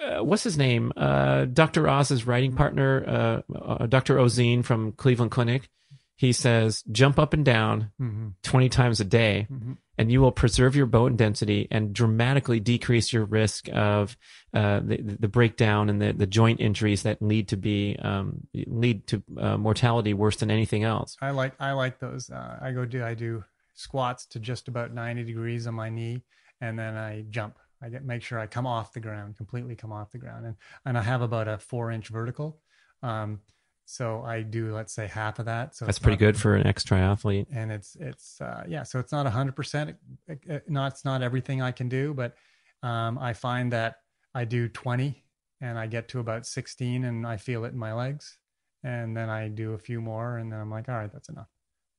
[0.02, 0.92] uh, what's his name?
[0.96, 1.88] Uh, Dr.
[1.88, 4.16] Oz's writing partner, uh, uh, Dr.
[4.16, 5.68] Roizen from Cleveland Clinic.
[6.16, 8.28] He says, jump up and down Mm-hmm.
[8.42, 9.72] 20 times a day Mm-hmm.
[9.98, 14.16] And you will preserve your bone density and dramatically decrease your risk of
[14.52, 19.06] uh, the, the breakdown and the, the joint injuries that lead to be um, lead
[19.06, 21.16] to uh, mortality worse than anything else.
[21.20, 22.30] I like I like those.
[22.30, 26.22] Uh, I go do I do squats to just about 90 degrees on my knee,
[26.60, 27.58] and then I jump.
[27.82, 30.56] I get make sure I come off the ground, completely come off the ground, and
[30.84, 32.58] and I have about a four inch vertical.
[33.02, 33.40] Um,
[33.86, 35.74] so I do let's say half of that.
[35.76, 37.46] So That's pretty not- good for an ex triathlete.
[37.52, 39.94] and it's it's uh, yeah so it's not 100%
[40.30, 42.34] uh, not it's not everything i can do but
[42.82, 43.96] um, i find that
[44.34, 45.22] i do 20
[45.60, 48.38] and i get to about 16 and i feel it in my legs
[48.82, 51.48] and then i do a few more and then i'm like all right that's enough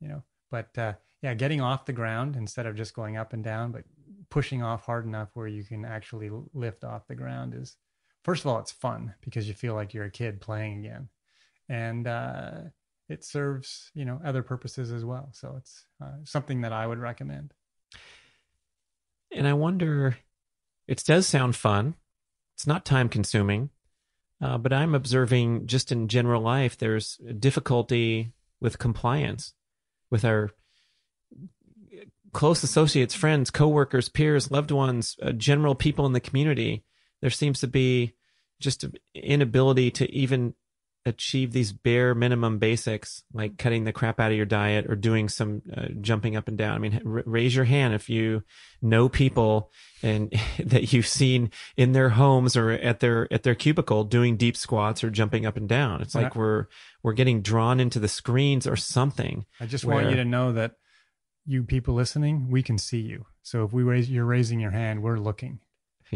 [0.02, 3.44] you know but uh, yeah getting off the ground instead of just going up and
[3.44, 3.84] down but
[4.30, 7.78] pushing off hard enough where you can actually lift off the ground is
[8.24, 11.08] first of all it's fun because you feel like you're a kid playing again
[11.70, 12.52] and uh,
[13.10, 15.30] it serves you know other purposes as well.
[15.34, 17.54] So it's uh, something that i would recommend.
[19.32, 20.18] And i wonder
[20.88, 21.96] it does sound fun.
[22.54, 23.70] It's not time consuming
[24.42, 29.54] uh, but i'm observing just in general life there's difficulty with compliance
[30.10, 30.52] with our
[32.36, 36.84] close associates, friends, coworkers, peers, loved ones, uh, general people in the community,
[37.22, 38.14] there seems to be
[38.60, 40.54] just an inability to even
[41.06, 45.30] achieve these bare minimum basics, like cutting the crap out of your diet or doing
[45.30, 46.76] some uh, jumping up and down.
[46.76, 48.44] I mean, r- raise your hand if you
[48.82, 54.04] know people and that you've seen in their homes or at their at their cubicle
[54.04, 56.02] doing deep squats or jumping up and down.
[56.02, 56.66] It's like we're
[57.04, 59.46] we're getting drawn into the screens or something.
[59.60, 60.74] I just where, want you to know that
[61.46, 63.26] you people listening, we can see you.
[63.44, 65.60] So if we raise, you're raising your hand, we're looking.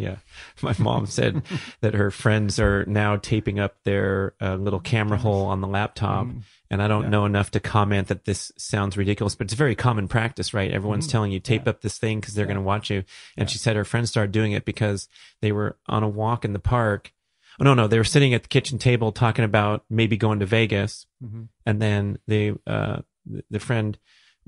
[0.01, 0.17] Yeah.
[0.61, 1.43] My mom said
[1.81, 6.27] that her friends are now taping up their uh, little camera hole on the laptop.
[6.27, 6.41] Mm.
[6.71, 7.09] And I don't yeah.
[7.09, 10.71] know enough to comment that this sounds ridiculous, but it's very common practice, right?
[10.71, 11.11] Everyone's mm.
[11.11, 11.71] telling you tape yeah.
[11.71, 12.53] up this thing because they're yeah.
[12.53, 13.03] going to watch you.
[13.37, 15.07] And she said her friends started doing it because
[15.41, 17.13] they were on a walk in the park.
[17.59, 17.87] Oh, no, no.
[17.87, 21.07] They were sitting at the kitchen table talking about maybe going to Vegas.
[21.23, 21.43] Mm-hmm.
[21.65, 23.01] And then they, uh,
[23.49, 23.97] the friend,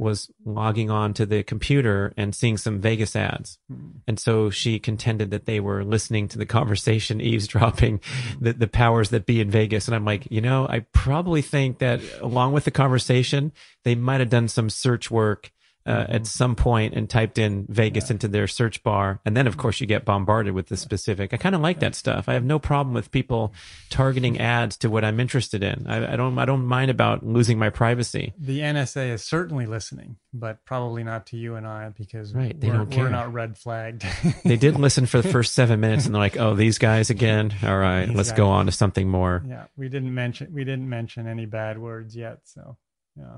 [0.01, 3.59] was logging on to the computer and seeing some Vegas ads.
[3.71, 3.91] Mm.
[4.07, 8.01] And so she contended that they were listening to the conversation, eavesdropping
[8.39, 9.87] the, the powers that be in Vegas.
[9.87, 13.51] And I'm like, you know, I probably think that along with the conversation,
[13.83, 15.51] they might have done some search work
[15.85, 16.13] uh, mm-hmm.
[16.13, 18.13] at some point and typed in Vegas yeah.
[18.13, 19.19] into their search bar.
[19.25, 21.33] And then, of course, you get bombarded with the specific.
[21.33, 22.29] I kind of like that stuff.
[22.29, 23.53] I have no problem with people
[23.89, 25.87] targeting ads to what I'm interested in.
[25.87, 28.33] I, I, don't, I don't mind about losing my privacy.
[28.37, 32.59] The NSA is certainly listening, but probably not to you and I because right.
[32.59, 33.05] they we're, don't care.
[33.05, 34.05] we're not red flagged.
[34.43, 37.53] they did listen for the first seven minutes and they're like, oh, these guys again.
[37.63, 38.17] All right, exactly.
[38.17, 39.43] let's go on to something more.
[39.47, 39.65] Yeah.
[39.75, 42.39] We didn't mention, we didn't mention any bad words yet.
[42.43, 42.77] So
[43.17, 43.37] yeah.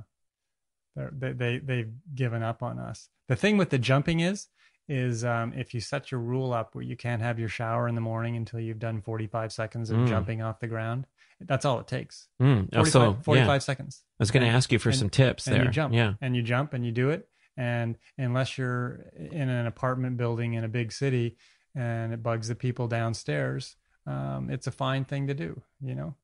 [0.96, 3.10] They they they've given up on us.
[3.28, 4.48] The thing with the jumping is
[4.90, 7.96] is um, if you set your rule up where you can't have your shower in
[7.96, 10.08] the morning until you've done 45 seconds of mm.
[10.08, 11.08] jumping off the ground.
[11.40, 12.28] That's all it takes.
[12.42, 12.72] Mm.
[12.74, 13.58] 45, so, 45 yeah.
[13.60, 14.04] seconds.
[14.20, 15.64] I was going to ask you for and, some tips and there.
[15.66, 15.94] You jump.
[15.94, 16.14] Yeah.
[16.22, 17.28] And you jump and you do it.
[17.56, 21.38] And unless you're in an apartment building in a big city
[21.76, 23.76] and it bugs the people downstairs,
[24.06, 26.16] um, it's a fine thing to do, you know?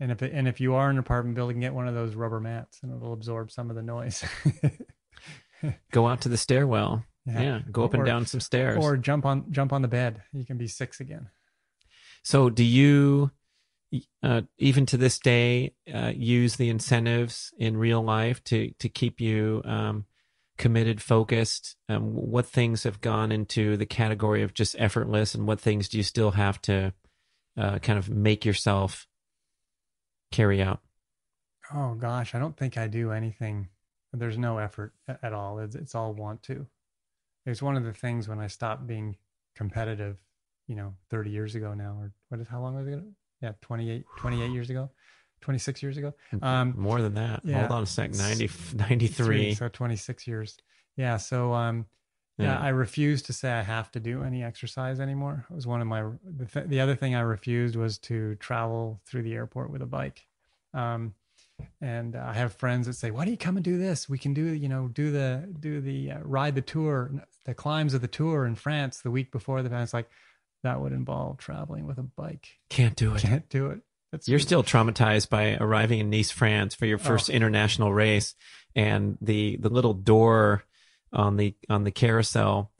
[0.00, 2.14] And if it, and if you are in an apartment building, get one of those
[2.14, 4.24] rubber mats, and it'll absorb some of the noise.
[5.92, 7.04] go out to the stairwell.
[7.26, 9.88] Yeah, yeah go up or, and down some stairs, or jump on jump on the
[9.88, 10.22] bed.
[10.32, 11.28] You can be six again.
[12.22, 13.32] So, do you,
[14.22, 19.20] uh, even to this day, uh, use the incentives in real life to to keep
[19.20, 20.06] you um,
[20.58, 21.76] committed, focused?
[21.88, 25.96] Um, what things have gone into the category of just effortless, and what things do
[25.96, 26.94] you still have to
[27.56, 29.07] uh, kind of make yourself
[30.30, 30.80] carry out?
[31.72, 33.68] Oh gosh, I don't think I do anything.
[34.12, 35.58] There's no effort at all.
[35.58, 36.66] It's, it's all want to.
[37.44, 39.16] It's one of the things when I stopped being
[39.54, 40.16] competitive,
[40.66, 43.02] you know, 30 years ago now, or what is how long was it?
[43.42, 44.90] Yeah, 28, 28 years ago,
[45.42, 46.14] 26 years ago.
[46.42, 47.40] Um, More than that.
[47.44, 48.14] Yeah, Hold on a sec.
[48.14, 49.54] 90, 93.
[49.54, 50.56] So 26 years.
[50.96, 51.16] Yeah.
[51.18, 51.86] So, um,
[52.38, 52.52] yeah.
[52.54, 55.44] yeah, I refused to say I have to do any exercise anymore.
[55.50, 59.00] It was one of my the, th- the other thing I refused was to travel
[59.06, 60.26] through the airport with a bike.
[60.72, 61.14] Um,
[61.80, 64.08] and I have friends that say, "Why do you come and do this?
[64.08, 67.10] We can do you know do the do the uh, ride the tour,
[67.44, 70.08] the climbs of the tour in France the week before the event." It's like
[70.62, 72.48] that would involve traveling with a bike.
[72.70, 73.22] Can't do it.
[73.22, 73.80] Can't do it.
[74.12, 77.32] That's You're still traumatized by arriving in Nice, France for your first oh.
[77.32, 78.34] international race,
[78.74, 80.64] and the the little door
[81.12, 82.72] on the on the carousel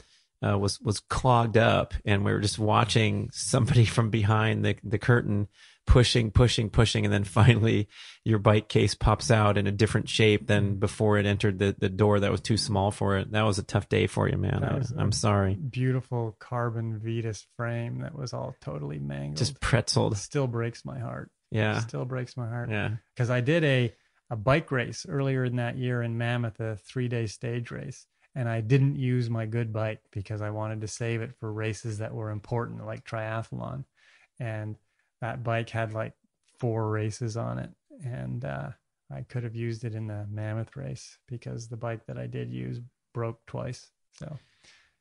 [0.47, 4.99] uh, was was clogged up, and we were just watching somebody from behind the the
[4.99, 5.49] curtain
[5.89, 7.89] pushing, pushing, pushing, and then finally
[8.23, 11.89] your bike case pops out in a different shape than before it entered the, the
[11.89, 13.33] door that was too small for it.
[13.33, 14.63] That was a tough day for you, man.
[14.63, 15.55] I, am sorry.
[15.55, 19.39] Beautiful carbon Vitus frame that was all totally mangled.
[19.39, 20.15] Just pretzeled.
[20.17, 21.31] Still breaks my heart.
[21.51, 21.81] Yeah.
[21.81, 22.71] Still breaks my heart.
[22.71, 22.91] Yeah.
[23.15, 23.95] Because I did a
[24.31, 28.07] a bike race earlier in that year in Mammoth, a three day stage race
[28.39, 31.99] and I didn't use my good bike because I wanted to save it for races
[31.99, 33.83] that were important, like triathlon.
[34.39, 34.77] And
[35.21, 36.13] that bike had like
[36.61, 37.71] four races on it,
[38.05, 38.69] and uh,
[39.13, 42.53] I could have used it in the Mammoth race because the bike that I did
[42.53, 42.81] use
[43.13, 43.91] broke twice.
[44.21, 44.39] So,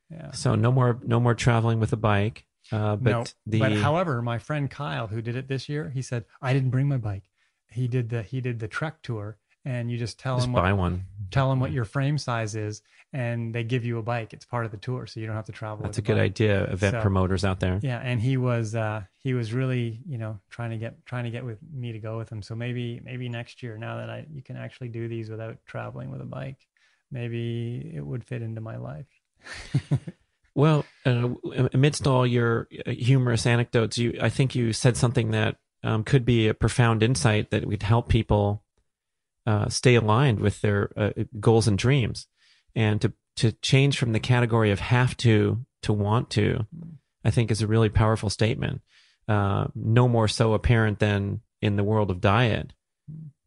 [0.09, 0.31] yeah.
[0.31, 2.47] So no more, no more traveling with a bike.
[2.71, 6.01] Uh, but no, the but however, my friend Kyle, who did it this year, he
[6.01, 7.29] said I didn't bring my bike.
[7.69, 9.37] He did the he did the Trek tour
[9.67, 11.05] and you just tell Just them buy what, one.
[11.29, 14.33] tell them what your frame size is, and they give you a bike.
[14.33, 15.83] It's part of the tour, so you don't have to travel.
[15.83, 16.31] That's a good bike.
[16.31, 16.63] idea.
[16.71, 17.79] Event So- promoters out there.
[17.83, 21.29] Yeah, and he was uh, he was really you know trying to get trying to
[21.31, 22.41] get with me to go with him.
[22.41, 26.09] So maybe maybe next year, now that I you can actually do these without traveling
[26.11, 26.65] with a bike,
[27.11, 29.07] maybe it would fit into my life.
[30.55, 31.29] Well, uh,
[31.71, 36.25] amidst all your uh, humorous anecdotes, you I think you said something that um, could
[36.25, 38.63] be a profound insight that would help people
[39.47, 42.27] uh, stay aligned with their uh, goals and dreams,
[42.75, 46.67] and to to change from the category of have to to want to.
[47.23, 48.81] I think is a really powerful statement.
[49.27, 52.73] Uh, no more so apparent than in the world of diet,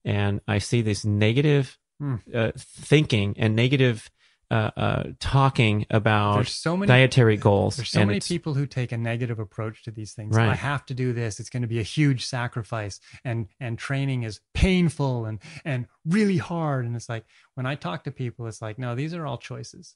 [0.05, 2.15] and I see this negative Hmm.
[2.35, 4.11] uh, thinking and negative
[4.51, 7.77] uh, uh, talking about There's so many dietary goals.
[7.77, 10.37] There's so and many people who take a negative approach to these things.
[10.37, 10.49] Right.
[10.49, 11.39] I have to do this.
[11.39, 16.39] It's going to be a huge sacrifice, and and training is painful and and really
[16.39, 16.85] hard.
[16.85, 17.25] And it's like
[17.55, 19.95] when I talk to people, it's like, no, these are all choices.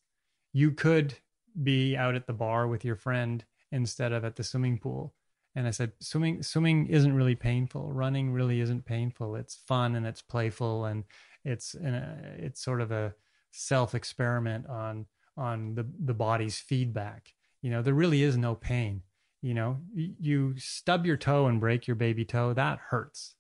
[0.52, 1.14] You could
[1.61, 5.14] be out at the bar with your friend instead of at the swimming pool.
[5.57, 7.92] And I said, swimming swimming isn't really painful.
[7.92, 9.36] Running really isn't painful.
[9.36, 11.05] It's fun and it's playful and
[11.44, 13.14] it's in a, it's sort of a
[13.55, 17.34] self experiment on on the the body's feedback.
[17.62, 19.02] You know, there really is no pain.
[19.40, 23.34] You know, you stub your toe and break your baby toe, that hurts.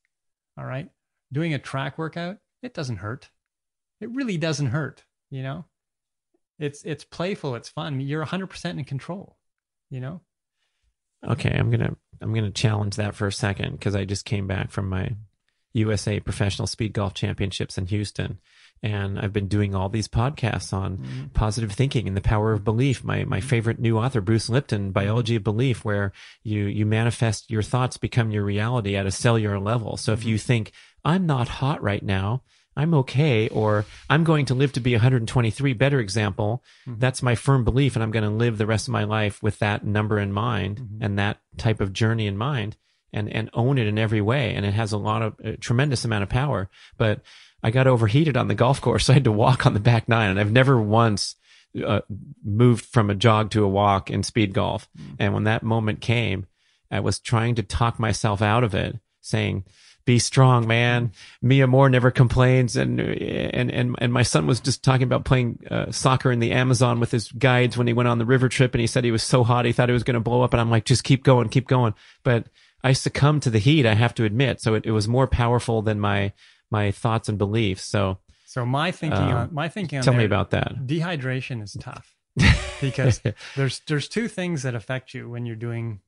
[0.56, 0.88] All right.
[1.32, 3.30] Doing a track workout, it doesn't hurt.
[4.00, 5.04] It really doesn't hurt.
[5.30, 5.64] You know,
[6.58, 8.00] it's it's playful, it's fun.
[8.00, 9.38] You're 100% in control.
[9.90, 10.20] You know,
[11.26, 14.70] okay, I'm gonna I'm gonna challenge that for a second because I just came back
[14.70, 15.16] from my
[15.74, 18.38] USA Professional Speed Golf Championships in Houston,
[18.82, 21.26] and I've been doing all these podcasts on mm-hmm.
[21.34, 23.04] positive thinking and the power of belief.
[23.04, 26.12] My my favorite new author, Bruce Lipton, Biology of Belief, where
[26.42, 29.96] you you manifest your thoughts become your reality at a cellular level.
[29.96, 30.28] So if mm-hmm.
[30.30, 30.72] you think
[31.04, 32.42] I'm not hot right now.
[32.76, 35.74] I'm okay, or I'm going to live to be 123.
[35.74, 36.98] Better example, mm-hmm.
[36.98, 39.60] that's my firm belief, and I'm going to live the rest of my life with
[39.60, 42.76] that number in mind and that type of journey in mind,
[43.14, 44.54] and and own it in every way.
[44.54, 46.68] And it has a lot of a tremendous amount of power.
[46.98, 47.22] But
[47.62, 50.08] I got overheated on the golf course, so I had to walk on the back
[50.08, 51.36] nine, and I've never once
[51.84, 52.02] uh,
[52.44, 54.88] moved from a jog to a walk in speed golf.
[55.18, 56.46] And when that moment came,
[56.90, 59.64] I was trying to talk myself out of it, saying,
[60.04, 64.84] "Be strong, man." Mia Moore never complains, and and and and my son was just
[64.84, 68.18] talking about playing uh, soccer in the Amazon with his guides when he went on
[68.18, 70.14] the river trip, and he said he was so hot he thought he was going
[70.14, 71.94] to blow up, and I'm like, just keep going, keep going.
[72.22, 72.46] But
[72.84, 74.60] I succumbed to the heat, I have to admit.
[74.60, 76.32] So it, it was more powerful than my
[76.70, 77.84] my thoughts and beliefs.
[77.84, 80.74] So so my thinking Um, on my thinking on tell me about that.
[80.86, 82.14] dehydration is tough
[82.80, 83.20] because
[83.56, 86.00] there's there's two things that affect you when you're doing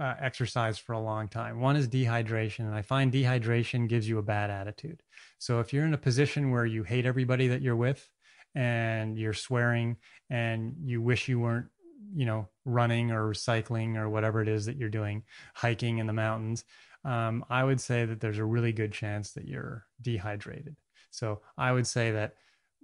[0.00, 1.60] uh, exercise for a long time.
[1.60, 5.02] One is dehydration, and I find dehydration gives you a bad attitude.
[5.38, 8.08] So if you're in a position where you hate everybody that you're with,
[8.54, 9.96] and you're swearing,
[10.30, 11.66] and you wish you weren't,
[12.14, 15.22] you know, running or cycling or whatever it is that you're doing,
[15.54, 16.64] hiking in the mountains,
[17.04, 20.76] um, I would say that there's a really good chance that you're dehydrated.
[21.10, 22.34] So I would say that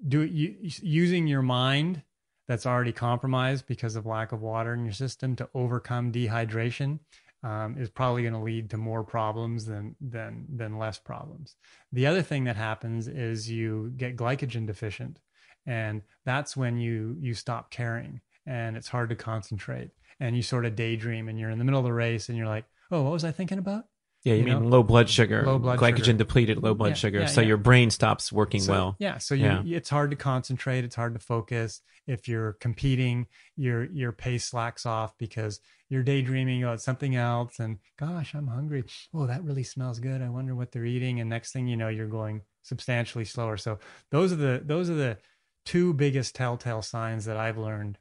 [0.06, 2.02] do you, using your mind
[2.48, 6.98] that's already compromised because of lack of water in your system to overcome dehydration
[7.42, 11.56] um, is probably going to lead to more problems than than than less problems.
[11.92, 15.18] The other thing that happens is you get glycogen deficient,
[15.66, 18.20] and that's when you you stop caring
[18.50, 21.80] and it's hard to concentrate and you sort of daydream and you're in the middle
[21.80, 23.84] of the race and you're like, oh, what was I thinking about?
[24.24, 24.68] Yeah, you, You mean know?
[24.68, 26.18] low blood sugar, Low blood glycogen sugar.
[26.18, 27.20] depleted, low blood Yeah, sugar.
[27.20, 27.48] yeah, so yeah.
[27.48, 28.96] your brain stops working So, well.
[28.98, 29.62] Yeah, so you, Yeah.
[29.78, 30.84] it's hard to concentrate.
[30.84, 31.80] It's hard to focus.
[32.06, 33.26] If you're competing,
[33.56, 37.60] your your pace slacks off because you're daydreaming about something else.
[37.60, 38.84] And gosh, I'm hungry.
[39.14, 40.20] Oh, that really smells good.
[40.20, 41.20] I wonder what they're eating.
[41.20, 43.56] And next thing you know, you're going substantially slower.
[43.56, 43.78] So
[44.10, 45.18] those are the those are the
[45.64, 47.96] two biggest telltale signs that I've learned.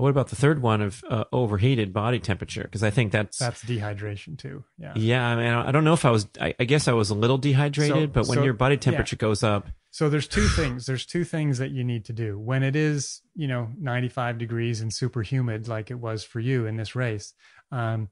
[0.00, 2.62] What about the third one of uh, overheated body temperature?
[2.62, 4.64] Because I think that's, That's dehydration too.
[4.78, 4.92] Yeah.
[4.96, 5.26] yeah.
[5.26, 6.26] I mean, I don't know if I was.
[6.40, 8.80] I, I guess I was a little dehydrated, So- but when so- your body yeah.
[8.80, 10.86] temperature goes up, So there's two things.
[10.86, 12.38] There's two things that you need to do.
[12.38, 16.66] When it is, you know, 95 degrees and super humid, like it was for you
[16.66, 17.34] in this race,
[17.72, 18.08] um,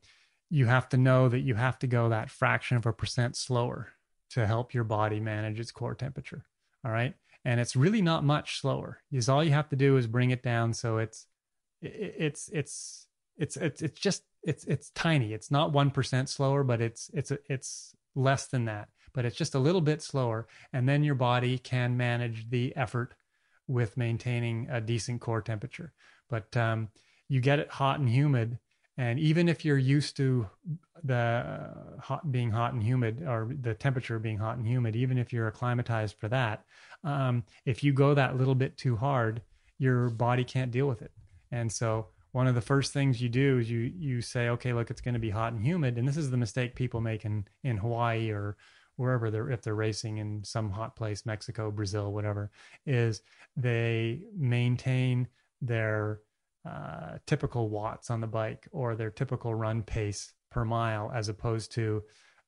[0.50, 3.88] you have to know that you have to go that fraction of a percent slower
[4.30, 6.44] to help your body manage its core temperature.
[6.84, 7.14] All right.
[7.44, 8.98] And it's really not much slower.
[9.12, 11.27] Is all you have to do is bring it down so it's it-
[11.80, 13.06] it's it's
[13.36, 15.32] it's it's it's just it's it's tiny.
[15.32, 18.88] It's not one percent slower, but it's it's it's less than that.
[19.14, 23.14] But it's just a little bit slower, and then your body can manage the effort
[23.66, 25.92] with maintaining a decent core temperature.
[26.28, 26.88] But um,
[27.28, 28.58] you get it hot and humid,
[28.98, 30.48] And even if you're used to
[31.04, 35.18] the uh, hot being hot and humid or the temperature being hot and humid, even
[35.18, 36.64] if you're acclimatized for that,
[37.04, 39.40] um, if you go that little bit too hard,
[39.78, 41.12] your body can't deal with it.
[41.50, 44.90] And so one of the first things you do is you you say, okay, look,
[44.90, 47.46] it's going to be hot and humid, and this is the mistake people make in
[47.64, 48.56] in Hawaii or
[48.96, 52.50] wherever they're if they're racing in some hot place, Mexico, Brazil, whatever,
[52.86, 53.22] is
[53.56, 55.26] they maintain
[55.60, 56.20] their
[56.68, 61.72] uh, typical watts on the bike or their typical run pace per mile as opposed
[61.72, 62.02] to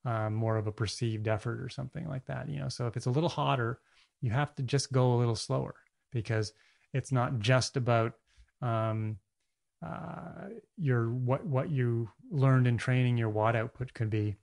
[0.04, 2.68] um, more of a perceived effort or something like that you know?
[2.68, 3.80] So if it's a little hotter
[4.20, 5.74] you have to just go a little slower
[6.12, 6.52] because
[6.92, 8.14] it's not just about
[8.62, 9.18] um,
[9.84, 14.36] uh, your what what you learned in training your watt output could be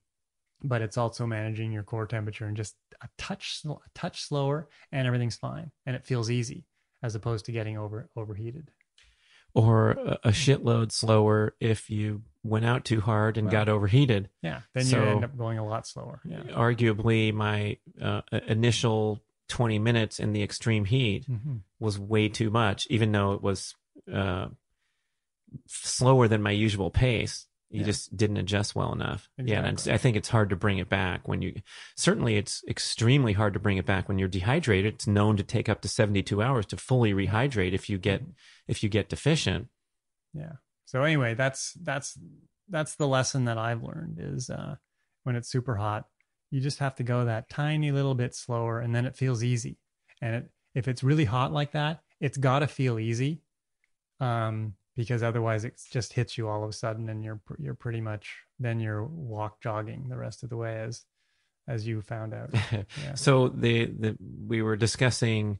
[0.63, 5.05] but it's also managing your core temperature and just a touch a touch slower and
[5.05, 6.65] everything's fine and it feels easy
[7.03, 8.71] as opposed to getting over overheated
[9.53, 9.91] or
[10.23, 14.29] a shitload slower if you went out too hard and well, got overheated.
[14.43, 16.21] Yeah, then so, you end up going a lot slower.
[16.25, 16.41] Yeah.
[16.51, 21.57] Arguably, my uh, initial 20 minutes in the extreme heat mm-hmm.
[21.79, 23.73] was way too much, even though it was
[24.13, 24.47] uh,
[25.67, 27.87] slower than my usual pace you yeah.
[27.87, 29.29] just didn't adjust well enough.
[29.37, 29.51] Exactly.
[29.51, 31.53] Yeah, and I think it's hard to bring it back when you.
[31.97, 34.95] Certainly, it's extremely hard to bring it back when you're dehydrated.
[34.95, 38.23] It's known to take up to 72 hours to fully rehydrate if you get
[38.67, 39.67] if you get deficient.
[40.33, 40.53] Yeah.
[40.85, 42.17] So anyway, that's that's
[42.69, 44.75] that's the lesson that I've learned is uh,
[45.23, 46.07] when it's super hot,
[46.51, 49.77] you just have to go that tiny little bit slower, and then it feels easy.
[50.21, 53.41] And it, if it's really hot like that, it's got to feel easy.
[54.19, 58.01] Um, because otherwise it just hits you all of a sudden and you're you're pretty
[58.01, 61.03] much then you're walk jogging the rest of the way as
[61.67, 62.49] as you found out.
[62.71, 63.13] Yeah.
[63.13, 64.17] so the the
[64.47, 65.59] we were discussing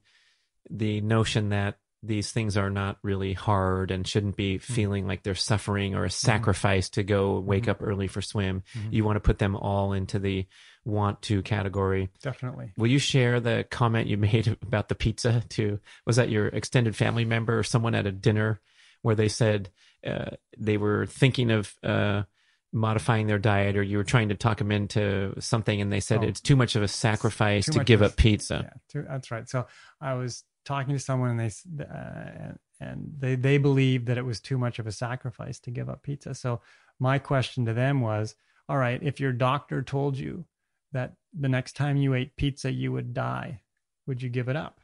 [0.70, 4.74] the notion that these things are not really hard and shouldn't be mm-hmm.
[4.74, 6.28] feeling like they're suffering or a mm-hmm.
[6.28, 7.72] sacrifice to go wake mm-hmm.
[7.72, 8.64] up early for swim.
[8.78, 8.94] Mm-hmm.
[8.94, 10.45] You want to put them all into the
[10.86, 12.10] want to category.
[12.22, 12.72] Definitely.
[12.78, 16.95] Will you share the comment you made about the pizza to was that your extended
[16.95, 18.61] family member or someone at a dinner
[19.02, 19.69] where they said
[20.06, 22.24] uh, they were thinking of uh,
[22.72, 26.19] modifying their diet or you were trying to talk them into something and they said
[26.24, 28.61] oh, it's too much of a sacrifice to give up pizza.
[28.64, 29.49] Yeah, too, that's right.
[29.49, 29.68] So
[29.99, 34.39] I was talking to someone and they uh, and they they believed that it was
[34.39, 36.35] too much of a sacrifice to give up pizza.
[36.35, 36.61] So
[36.99, 38.35] my question to them was,
[38.69, 40.45] all right, if your doctor told you
[40.91, 43.61] that the next time you ate pizza you would die,
[44.06, 44.80] would you give it up?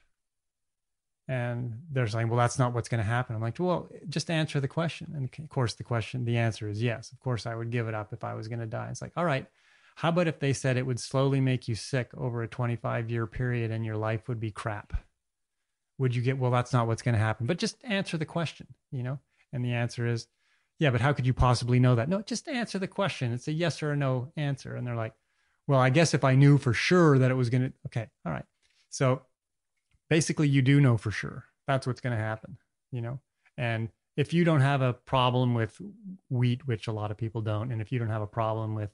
[1.28, 3.36] And they're saying, well, that's not what's going to happen.
[3.36, 5.14] I'm like, well, just answer the question.
[5.16, 7.14] And of course, the question, the answer is yes.
[7.14, 8.90] Of course, I would give it up if I was going to die.
[8.92, 9.48] It's like, all right,
[9.96, 13.26] how about if they said it would slowly make you sick over a 25 year
[13.26, 14.94] period and your life would be crap?
[16.04, 18.68] Would you get, well, that's not what's going to happen, but just answer the question,
[18.92, 19.20] you know?
[19.54, 20.28] And the answer is,
[20.78, 22.10] yeah, but how could you possibly know that?
[22.10, 23.32] No, just answer the question.
[23.32, 24.76] It's a yes or a no answer.
[24.76, 25.14] And they're like,
[25.66, 28.34] well, I guess if I knew for sure that it was going to, okay, all
[28.34, 28.44] right.
[28.90, 29.22] So
[30.10, 32.58] basically you do know for sure that's what's going to happen,
[32.92, 33.22] you know?
[33.58, 35.82] And if you don't have a problem with
[36.30, 38.90] wheat, which a lot of people don't, and if you don't have a problem with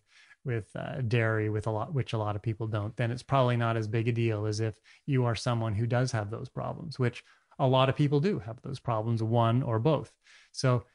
[0.46, 3.58] with uh, dairy, with a lot, which a lot of people don't, then it's probably
[3.58, 4.76] not as big a deal as if
[5.06, 7.24] you are someone who does have those problems, which
[7.60, 10.12] a lot of people do have those problems, one or both.
[10.52, 10.86] So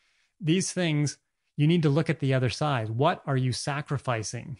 [0.41, 1.19] these things,
[1.57, 2.91] you need to look at the other side.
[2.91, 4.59] What are you sacrificing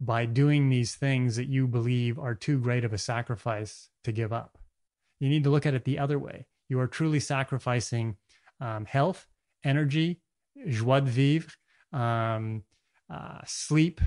[0.00, 4.32] by doing these things that you believe are too great of a sacrifice to give
[4.32, 4.58] up?
[5.18, 6.46] You need to look at it the other way.
[6.68, 8.16] You are truly sacrificing
[8.60, 9.26] um, health,
[9.64, 10.20] energy,
[10.68, 11.52] joie de vivre,
[11.92, 12.62] um,
[13.12, 14.00] uh, sleep,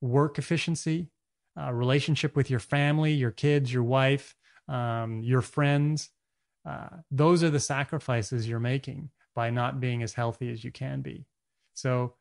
[0.00, 1.10] work efficiency,
[1.58, 4.34] uh, relationship with your family, your kids, your wife,
[4.68, 6.10] um, your friends.
[6.68, 11.00] Uh, those are the sacrifices you're making by not being as healthy as you can
[11.00, 11.24] be.
[11.74, 12.14] So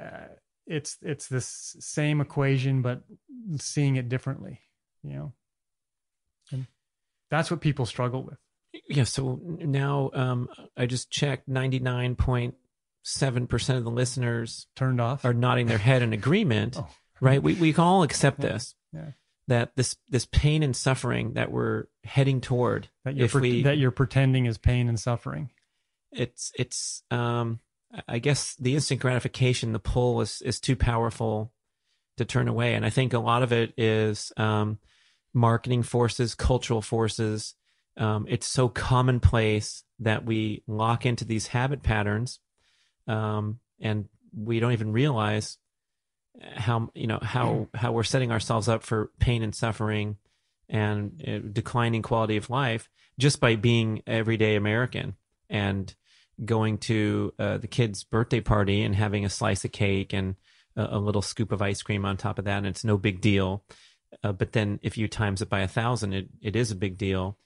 [0.00, 0.28] uh,
[0.66, 3.02] it's it's this same equation, but
[3.58, 4.60] seeing it differently.
[5.02, 5.32] You know.
[6.50, 6.66] And
[7.30, 8.38] that's what people struggle with.
[8.88, 9.04] Yeah.
[9.04, 11.48] So now um, I just checked
[13.08, 16.88] 99.7% of the listeners turned off are nodding their head in agreement, oh.
[17.20, 17.42] right?
[17.42, 18.52] We, we can all accept yeah.
[18.52, 18.74] this.
[18.92, 19.10] Yeah.
[19.48, 23.78] That this this pain and suffering that we're heading toward that you're pre- we, that
[23.78, 25.48] you're pretending is pain and suffering.
[26.12, 27.60] It's it's um
[28.06, 31.50] I guess the instant gratification, the pull is is too powerful
[32.18, 34.78] to turn away, and I think a lot of it is um
[35.32, 37.54] marketing forces, cultural forces.
[37.96, 42.40] Um, it's so commonplace that we lock into these habit patterns,
[43.08, 45.58] um, and we don't even realize
[46.54, 50.16] how you know how how we're setting ourselves up for pain and suffering
[50.68, 55.16] and uh, declining quality of life just by being everyday American
[55.50, 55.94] and
[56.44, 60.36] going to uh, the kid's birthday party and having a slice of cake and
[60.76, 63.20] a, a little scoop of ice cream on top of that, and it's no big
[63.20, 63.64] deal.
[64.22, 66.96] Uh, but then if you times it by a thousand, it, it is a big
[66.96, 67.36] deal,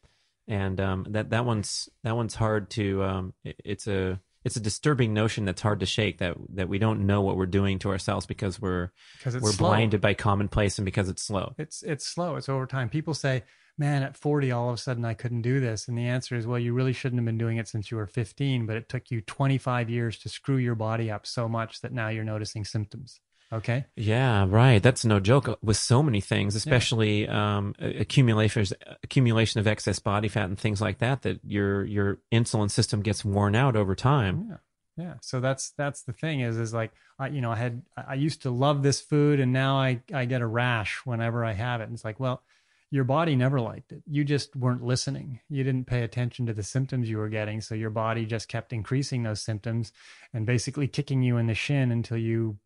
[0.47, 3.03] and um, that that one's that one's hard to.
[3.03, 6.79] Um, it, it's a it's a disturbing notion that's hard to shake that that we
[6.79, 9.69] don't know what we're doing to ourselves because we're because we're slow.
[9.69, 11.55] blinded by commonplace and because it's slow.
[11.59, 12.37] It's it's slow.
[12.37, 12.89] It's over time.
[12.89, 13.45] People say,
[13.79, 16.47] "Man, at 40 all of a sudden I couldn't do this." And the answer is,
[16.47, 19.11] "Well, you really shouldn't have been doing it since you were 15, but it took
[19.11, 23.21] you 25 years to screw your body up so much that now you're noticing symptoms."
[23.53, 23.85] Okay?
[23.97, 24.83] Yeah, right.
[24.83, 28.65] That's no joke with so many things, especially um, accumulation
[29.03, 31.23] accumulation of excess body fat and things like that.
[31.23, 34.47] That your your insulin system gets worn out over time.
[34.49, 34.57] Yeah.
[34.97, 35.15] Yeah.
[35.21, 38.43] So that's that's the thing is is like I you know I had I used
[38.43, 41.85] to love this food and now I I get a rash whenever I have it.
[41.85, 42.43] And it's like, well,
[42.91, 44.03] your body never liked it.
[44.07, 45.41] You just weren't listening.
[45.49, 48.73] You didn't pay attention to the symptoms you were getting, so your body just kept
[48.73, 49.93] increasing those symptoms
[50.35, 52.59] and basically kicking you in the shin until you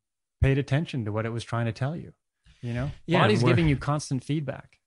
[0.47, 2.13] paid attention to what it was trying to tell you.
[2.63, 2.91] You know?
[3.05, 4.79] Yeah, Body's giving you constant feedback.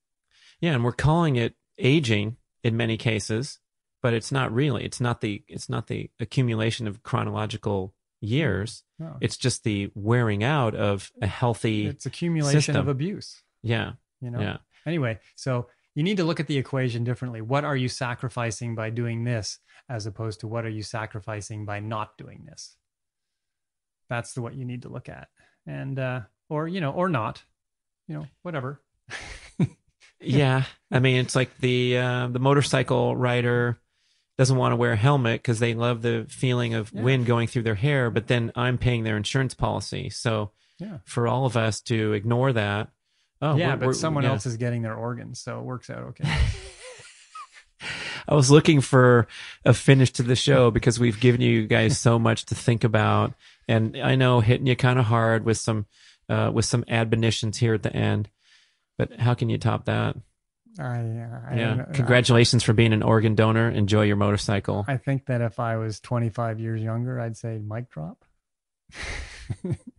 [0.62, 3.60] Yeah, and we're calling it aging in many cases,
[4.02, 4.86] but it's not really.
[4.86, 8.84] It's not the it's not the accumulation of chronological years.
[8.98, 9.18] No.
[9.20, 11.88] It's just the wearing out of a healthy.
[11.88, 12.78] It's accumulation system.
[12.78, 13.44] of abuse.
[13.62, 14.40] yeah, You know?
[14.40, 14.58] yeah.
[14.86, 17.42] Anyway, so you need to look at the equation differently.
[17.42, 19.60] What are you sacrificing by doing this
[19.90, 22.78] as opposed to what are you sacrificing by not doing this?
[24.10, 25.28] That's the what you need to look at.
[25.70, 27.44] And uh or you know, or not.
[28.08, 28.82] You know, whatever.
[30.20, 30.64] yeah.
[30.92, 33.78] I mean, it's like the uh, the motorcycle rider
[34.38, 37.04] doesn't want to wear a helmet because they love the feeling of Yeah.
[37.04, 40.10] wind going through their hair, but then I'm paying their insurance policy.
[40.10, 41.00] So Yeah.
[41.06, 42.90] for all of us to ignore that,
[43.42, 44.32] oh yeah, we're- but we're- someone yeah.
[44.32, 46.24] else is getting their organs, so it works out okay.
[48.28, 49.28] I was looking for
[49.66, 53.34] a finish to the show because we've given you guys so much to think about,
[53.70, 55.86] and I know hitting you kind of hard with some
[56.28, 58.30] uh, with some admonitions here at the end.
[58.98, 60.18] But how can you top that?
[60.78, 63.70] I, uh, I yeah, congratulations for being an organ donor.
[63.70, 64.86] Enjoy your motorcycle.
[64.88, 68.26] I think that if I was 25 years younger, I'd say mic drop.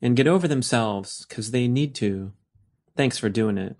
[0.00, 2.32] and get over themselves because they need to.
[2.96, 3.76] Thanks for doing it.